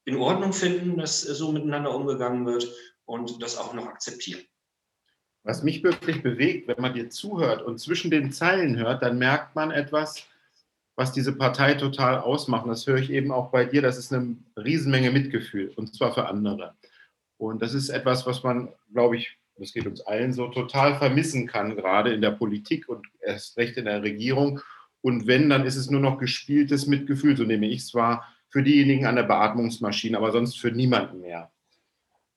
in 0.06 0.18
Ordnung 0.18 0.54
finden, 0.54 0.98
dass 0.98 1.22
so 1.22 1.52
miteinander 1.52 1.94
umgegangen 1.96 2.46
wird 2.46 2.68
und 3.06 3.42
das 3.42 3.58
auch 3.58 3.74
noch 3.74 3.88
akzeptieren. 3.88 4.42
Was 5.44 5.64
mich 5.64 5.84
wirklich 5.84 6.22
bewegt, 6.22 6.68
wenn 6.68 6.82
man 6.82 6.94
dir 6.94 7.10
zuhört 7.10 7.64
und 7.64 7.80
zwischen 7.80 8.12
den 8.12 8.32
Zeilen 8.32 8.78
hört, 8.78 9.02
dann 9.02 9.18
merkt 9.18 9.56
man 9.56 9.72
etwas, 9.72 10.28
was 10.96 11.12
diese 11.12 11.34
Partei 11.34 11.74
total 11.74 12.20
ausmacht. 12.20 12.68
Das 12.68 12.86
höre 12.86 12.98
ich 12.98 13.10
eben 13.10 13.32
auch 13.32 13.50
bei 13.50 13.66
dir. 13.66 13.82
Das 13.82 13.98
ist 13.98 14.14
eine 14.14 14.36
Riesenmenge 14.56 15.10
Mitgefühl 15.12 15.72
und 15.76 15.96
zwar 15.96 16.14
für 16.14 16.28
andere. 16.28 16.76
Und 17.38 17.62
das 17.62 17.74
ist 17.74 17.90
etwas, 17.90 18.28
was 18.28 18.44
man, 18.44 18.70
glaube 18.94 19.18
ich, 19.18 19.36
das 19.58 19.74
geht 19.74 19.88
uns 19.88 20.02
allen 20.02 20.34
so, 20.34 20.48
total 20.48 20.96
vermissen 20.98 21.48
kann, 21.48 21.76
gerade 21.76 22.14
in 22.14 22.22
der 22.22 22.32
Politik 22.32 22.88
und 22.88 23.08
erst 23.20 23.58
recht 23.58 23.78
in 23.78 23.86
der 23.86 24.04
Regierung. 24.04 24.60
Und 25.02 25.26
wenn, 25.26 25.50
dann 25.50 25.66
ist 25.66 25.76
es 25.76 25.90
nur 25.90 26.02
noch 26.02 26.20
gespieltes 26.20 26.86
Mitgefühl, 26.86 27.36
so 27.36 27.44
nehme 27.44 27.68
ich 27.68 27.82
es 27.82 27.94
wahr, 27.96 28.28
für 28.52 28.62
diejenigen 28.62 29.06
an 29.06 29.16
der 29.16 29.24
Beatmungsmaschine, 29.24 30.18
aber 30.18 30.32
sonst 30.32 30.60
für 30.60 30.72
niemanden 30.72 31.22
mehr. 31.22 31.52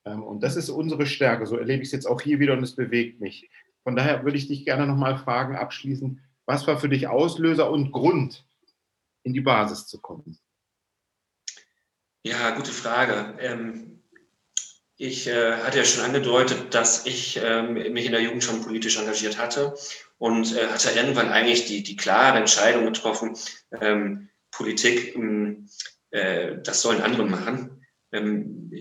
Ähm, 0.05 0.23
und 0.23 0.41
das 0.41 0.55
ist 0.55 0.69
unsere 0.69 1.05
Stärke. 1.05 1.45
So 1.45 1.57
erlebe 1.57 1.83
ich 1.83 1.89
es 1.89 1.93
jetzt 1.93 2.07
auch 2.07 2.21
hier 2.21 2.39
wieder 2.39 2.53
und 2.53 2.63
es 2.63 2.75
bewegt 2.75 3.19
mich. 3.19 3.49
Von 3.83 3.95
daher 3.95 4.23
würde 4.23 4.37
ich 4.37 4.47
dich 4.47 4.65
gerne 4.65 4.87
nochmal 4.87 5.17
fragen, 5.17 5.55
abschließend, 5.55 6.19
was 6.45 6.65
war 6.67 6.79
für 6.79 6.89
dich 6.89 7.07
Auslöser 7.07 7.69
und 7.69 7.91
Grund, 7.91 8.45
in 9.23 9.33
die 9.33 9.41
Basis 9.41 9.87
zu 9.87 9.99
kommen? 9.99 10.39
Ja, 12.23 12.51
gute 12.51 12.71
Frage. 12.71 13.35
Ähm, 13.39 14.03
ich 14.95 15.27
äh, 15.27 15.57
hatte 15.57 15.79
ja 15.79 15.83
schon 15.83 16.05
angedeutet, 16.05 16.73
dass 16.73 17.05
ich 17.05 17.39
ähm, 17.43 17.73
mich 17.73 18.05
in 18.05 18.13
der 18.13 18.21
Jugend 18.21 18.43
schon 18.43 18.61
politisch 18.61 18.97
engagiert 18.97 19.37
hatte 19.37 19.75
und 20.17 20.55
äh, 20.55 20.67
hatte 20.67 20.91
irgendwann 20.91 21.29
eigentlich 21.29 21.65
die, 21.65 21.83
die 21.83 21.97
klare 21.97 22.37
Entscheidung 22.37 22.85
getroffen, 22.85 23.37
Politik 24.51 25.17
äh, 26.15 26.61
das 26.63 26.81
sollen 26.81 27.01
andere 27.01 27.25
machen. 27.25 27.85
Ähm, 28.11 28.71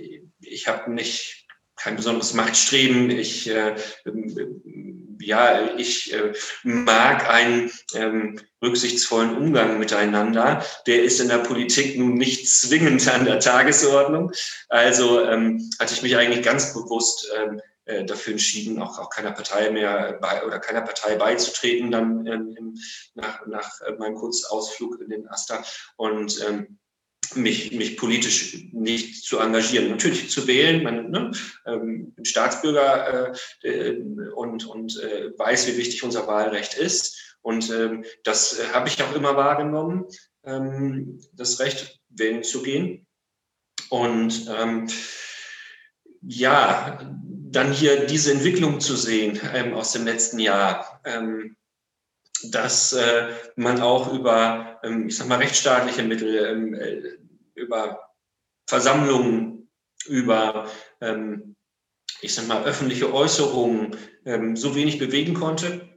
ich 0.40 0.68
habe 0.68 0.92
nicht 0.92 1.46
kein 1.76 1.96
besonderes 1.96 2.32
Machtstreben. 2.32 3.10
Ich, 3.10 3.50
äh, 3.50 3.74
ja, 5.18 5.76
ich 5.76 6.14
äh, 6.14 6.32
mag 6.62 7.28
einen 7.28 7.72
ähm, 7.94 8.40
rücksichtsvollen 8.62 9.36
Umgang 9.36 9.78
miteinander. 9.78 10.64
Der 10.86 11.02
ist 11.02 11.20
in 11.20 11.28
der 11.28 11.38
Politik 11.38 11.98
nun 11.98 12.14
nicht 12.14 12.48
zwingend 12.48 13.06
an 13.12 13.24
der 13.24 13.40
Tagesordnung. 13.40 14.30
Also 14.68 15.24
ähm, 15.26 15.68
hatte 15.80 15.94
ich 15.94 16.02
mich 16.02 16.16
eigentlich 16.16 16.44
ganz 16.44 16.72
bewusst 16.72 17.28
ähm, 17.36 17.60
äh, 17.86 18.04
dafür 18.04 18.34
entschieden, 18.34 18.80
auch, 18.80 18.98
auch 18.98 19.10
keiner 19.10 19.32
Partei 19.32 19.70
mehr 19.70 20.18
bei, 20.22 20.44
oder 20.46 20.60
keiner 20.60 20.82
Partei 20.82 21.16
beizutreten, 21.16 21.90
dann 21.90 22.26
ähm, 22.26 22.78
nach, 23.14 23.44
nach 23.46 23.80
meinem 23.98 24.14
Kurzausflug 24.14 25.00
in 25.00 25.10
den 25.10 25.28
Asta. 25.28 25.64
Und 25.96 26.40
ähm, 26.48 26.78
mich, 27.34 27.72
mich 27.72 27.96
politisch 27.96 28.66
nicht 28.72 29.24
zu 29.24 29.38
engagieren. 29.38 29.90
Natürlich 29.90 30.30
zu 30.30 30.46
wählen, 30.46 30.82
man 30.82 31.10
ne, 31.10 31.30
ähm, 31.66 32.12
bin 32.12 32.24
Staatsbürger 32.24 33.32
äh, 33.62 33.68
äh, 33.68 34.30
und, 34.34 34.66
und 34.66 35.00
äh, 35.00 35.30
weiß, 35.36 35.68
wie 35.68 35.76
wichtig 35.76 36.02
unser 36.02 36.26
Wahlrecht 36.26 36.74
ist. 36.74 37.36
Und 37.42 37.70
ähm, 37.70 38.04
das 38.22 38.58
äh, 38.58 38.68
habe 38.72 38.88
ich 38.88 39.02
auch 39.02 39.14
immer 39.14 39.36
wahrgenommen, 39.36 40.06
ähm, 40.44 41.20
das 41.32 41.60
Recht, 41.60 42.00
wählen 42.08 42.42
zu 42.42 42.62
gehen. 42.62 43.06
Und 43.90 44.48
ähm, 44.56 44.88
ja, 46.22 47.00
dann 47.50 47.72
hier 47.72 48.06
diese 48.06 48.32
Entwicklung 48.32 48.80
zu 48.80 48.96
sehen 48.96 49.40
ähm, 49.52 49.74
aus 49.74 49.92
dem 49.92 50.04
letzten 50.04 50.38
Jahr 50.38 51.00
ähm, 51.04 51.56
dass 52.42 52.92
äh, 52.92 53.28
man 53.56 53.80
auch 53.80 54.12
über, 54.12 54.80
ähm, 54.82 55.08
ich 55.08 55.16
sag 55.16 55.28
mal, 55.28 55.38
rechtsstaatliche 55.38 56.02
Mittel, 56.02 56.36
ähm, 56.36 56.74
äh, 56.74 57.02
über 57.54 58.10
Versammlungen, 58.66 59.70
über, 60.06 60.68
ähm, 61.00 61.56
ich 62.20 62.34
sag 62.34 62.46
mal, 62.46 62.64
öffentliche 62.64 63.12
Äußerungen 63.12 63.96
ähm, 64.24 64.56
so 64.56 64.74
wenig 64.74 64.98
bewegen 64.98 65.34
konnte, 65.34 65.88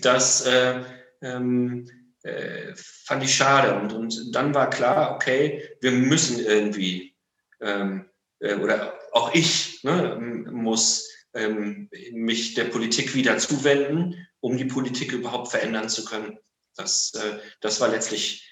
das 0.00 0.46
äh, 0.46 0.82
ähm, 1.22 1.88
äh, 2.22 2.74
fand 2.76 3.22
ich 3.22 3.34
schade. 3.34 3.74
Und, 3.78 3.92
und 3.92 4.34
dann 4.34 4.54
war 4.54 4.70
klar, 4.70 5.14
okay, 5.14 5.68
wir 5.80 5.92
müssen 5.92 6.44
irgendwie, 6.44 7.14
ähm, 7.60 8.08
äh, 8.40 8.54
oder 8.54 8.98
auch 9.12 9.34
ich 9.34 9.82
ne, 9.84 10.16
muss 10.50 11.13
ähm, 11.34 11.88
mich 12.12 12.54
der 12.54 12.64
Politik 12.64 13.14
wieder 13.14 13.38
zuwenden, 13.38 14.26
um 14.40 14.56
die 14.56 14.64
Politik 14.64 15.12
überhaupt 15.12 15.50
verändern 15.50 15.88
zu 15.88 16.04
können. 16.04 16.38
Das, 16.76 17.12
äh, 17.14 17.38
das 17.60 17.80
war 17.80 17.88
letztlich 17.88 18.48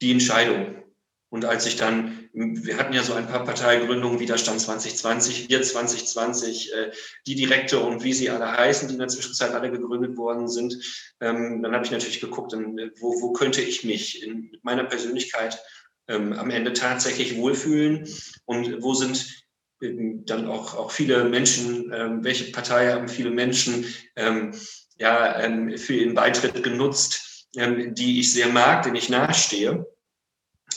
die 0.00 0.12
Entscheidung. 0.12 0.82
Und 1.28 1.44
als 1.44 1.66
ich 1.66 1.76
dann, 1.76 2.28
wir 2.32 2.76
hatten 2.76 2.94
ja 2.94 3.02
so 3.02 3.12
ein 3.12 3.26
paar 3.26 3.44
Parteigründungen, 3.44 4.20
Widerstand 4.20 4.60
2020, 4.60 5.48
wir 5.48 5.60
2020, 5.60 6.72
äh, 6.72 6.92
die 7.26 7.34
Direkte 7.34 7.80
und 7.80 8.04
wie 8.04 8.12
sie 8.12 8.30
alle 8.30 8.50
heißen, 8.50 8.88
die 8.88 8.94
in 8.94 9.00
der 9.00 9.08
Zwischenzeit 9.08 9.52
alle 9.52 9.70
gegründet 9.70 10.16
worden 10.16 10.48
sind, 10.48 10.76
ähm, 11.20 11.62
dann 11.62 11.74
habe 11.74 11.84
ich 11.84 11.90
natürlich 11.90 12.20
geguckt, 12.20 12.52
wo, 12.52 13.20
wo 13.20 13.32
könnte 13.32 13.60
ich 13.60 13.84
mich 13.84 14.22
in 14.22 14.56
meiner 14.62 14.84
Persönlichkeit 14.84 15.60
ähm, 16.08 16.32
am 16.32 16.50
Ende 16.50 16.72
tatsächlich 16.72 17.36
wohlfühlen 17.36 18.08
und 18.44 18.82
wo 18.82 18.94
sind 18.94 19.45
dann 19.80 20.48
auch, 20.48 20.74
auch 20.74 20.90
viele 20.90 21.24
Menschen, 21.24 21.92
ähm, 21.92 22.24
welche 22.24 22.50
Partei 22.52 22.92
haben 22.92 23.08
viele 23.08 23.30
Menschen 23.30 23.84
ähm, 24.16 24.54
ja, 24.98 25.38
ähm, 25.40 25.76
für 25.76 25.94
ihren 25.94 26.14
Beitritt 26.14 26.62
genutzt, 26.62 27.48
ähm, 27.56 27.94
die 27.94 28.20
ich 28.20 28.32
sehr 28.32 28.48
mag, 28.48 28.82
denen 28.82 28.96
ich 28.96 29.10
nachstehe. 29.10 29.86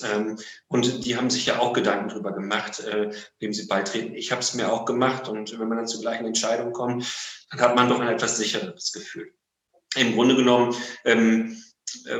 Ähm, 0.04 0.38
und 0.68 1.06
die 1.06 1.18
haben 1.18 1.30
sich 1.30 1.46
ja 1.46 1.60
auch 1.60 1.74
Gedanken 1.74 2.10
darüber 2.10 2.34
gemacht, 2.34 2.80
äh, 2.82 3.12
dem 3.42 3.54
sie 3.54 3.68
beitreten. 3.68 4.16
Ich 4.16 4.32
habe 4.32 4.42
es 4.42 4.54
mir 4.54 4.72
auch 4.72 4.86
gemacht 4.86 5.28
und 5.28 5.58
wenn 5.60 5.68
man 5.68 5.78
dann 5.78 5.88
zur 5.88 6.02
gleichen 6.02 6.26
Entscheidung 6.26 6.74
kommt, 6.74 7.06
dann 7.52 7.62
hat 7.62 7.76
man 7.76 7.90
doch 7.90 8.00
ein 8.00 8.08
etwas 8.08 8.38
sichereres 8.38 8.92
Gefühl. 8.92 9.34
Im 9.96 10.14
Grunde 10.14 10.36
genommen 10.36 10.76
ähm, 11.06 11.52
äh, 11.52 11.69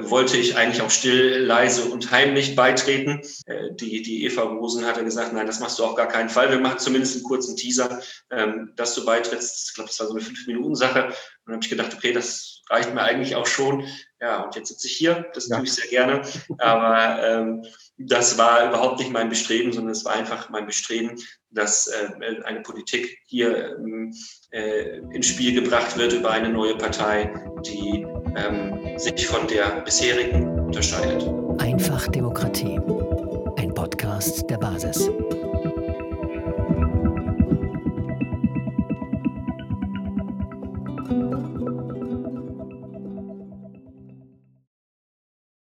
wollte 0.02 0.38
ich 0.38 0.56
eigentlich 0.56 0.82
auch 0.82 0.90
still, 0.90 1.40
leise 1.40 1.86
und 1.86 2.12
heimlich 2.12 2.56
beitreten. 2.56 3.22
Äh, 3.46 3.74
die, 3.74 4.02
die 4.02 4.26
Eva 4.26 4.44
Rosen 4.44 4.86
hatte 4.86 5.04
gesagt, 5.04 5.34
nein, 5.34 5.48
das 5.48 5.60
machst 5.60 5.80
du 5.80 5.86
auf 5.86 5.96
gar 5.96 6.08
keinen 6.08 6.30
Fall. 6.30 6.50
Wir 6.50 6.60
machen 6.60 6.80
zumindest 6.80 7.16
einen 7.16 7.24
kurzen 7.24 7.56
Teaser, 7.56 8.02
ähm, 8.32 8.74
dass 8.76 8.96
du 8.96 9.06
beitrittst. 9.06 9.70
Ich 9.70 9.76
glaube, 9.76 9.90
das 9.90 10.00
war 10.00 10.08
so 10.08 10.14
eine 10.14 10.22
Fünf-Minuten-Sache. 10.22 11.06
Und 11.06 11.14
dann 11.46 11.56
habe 11.56 11.64
ich 11.64 11.70
gedacht, 11.70 11.94
okay, 11.94 12.14
das 12.14 12.62
reicht 12.70 12.94
mir 12.94 13.02
eigentlich 13.02 13.36
auch 13.36 13.48
schon. 13.48 13.88
Ja, 14.22 14.44
und 14.44 14.56
jetzt 14.56 14.70
sitze 14.70 14.88
ich 14.88 14.94
hier. 14.94 15.26
Das 15.34 15.48
ja. 15.48 15.58
tue 15.58 15.66
ich 15.66 15.74
sehr 15.74 15.88
gerne. 15.88 16.22
Aber 16.58 17.24
ähm, 17.24 17.66
das 17.98 18.38
war 18.38 18.68
überhaupt 18.68 19.00
nicht 19.00 19.12
mein 19.12 19.30
Bestreben, 19.30 19.72
sondern 19.72 19.92
es 19.92 20.06
war 20.06 20.14
einfach 20.14 20.50
mein 20.50 20.66
Bestreben, 20.66 21.16
dass 21.52 21.88
äh, 21.88 22.44
eine 22.44 22.62
Politik 22.62 23.20
hier 23.26 23.78
ähm, 23.78 24.14
äh, 24.52 25.00
ins 25.12 25.28
Spiel 25.28 25.54
gebracht 25.54 25.98
wird 25.98 26.14
über 26.14 26.32
eine 26.32 26.50
neue 26.50 26.78
Partei, 26.78 27.34
die 27.66 28.06
ähm, 28.36 28.98
sich 28.98 29.28
von 29.28 29.48
der 29.48 29.82
bisherigen 29.82 30.60
unterscheidet. 30.60 31.28
Einfach 31.60 32.08
Demokratie. 32.08 32.80
Ein 33.58 33.74
Podcast 33.74 34.50
der 34.50 34.58
Basis. 34.58 35.10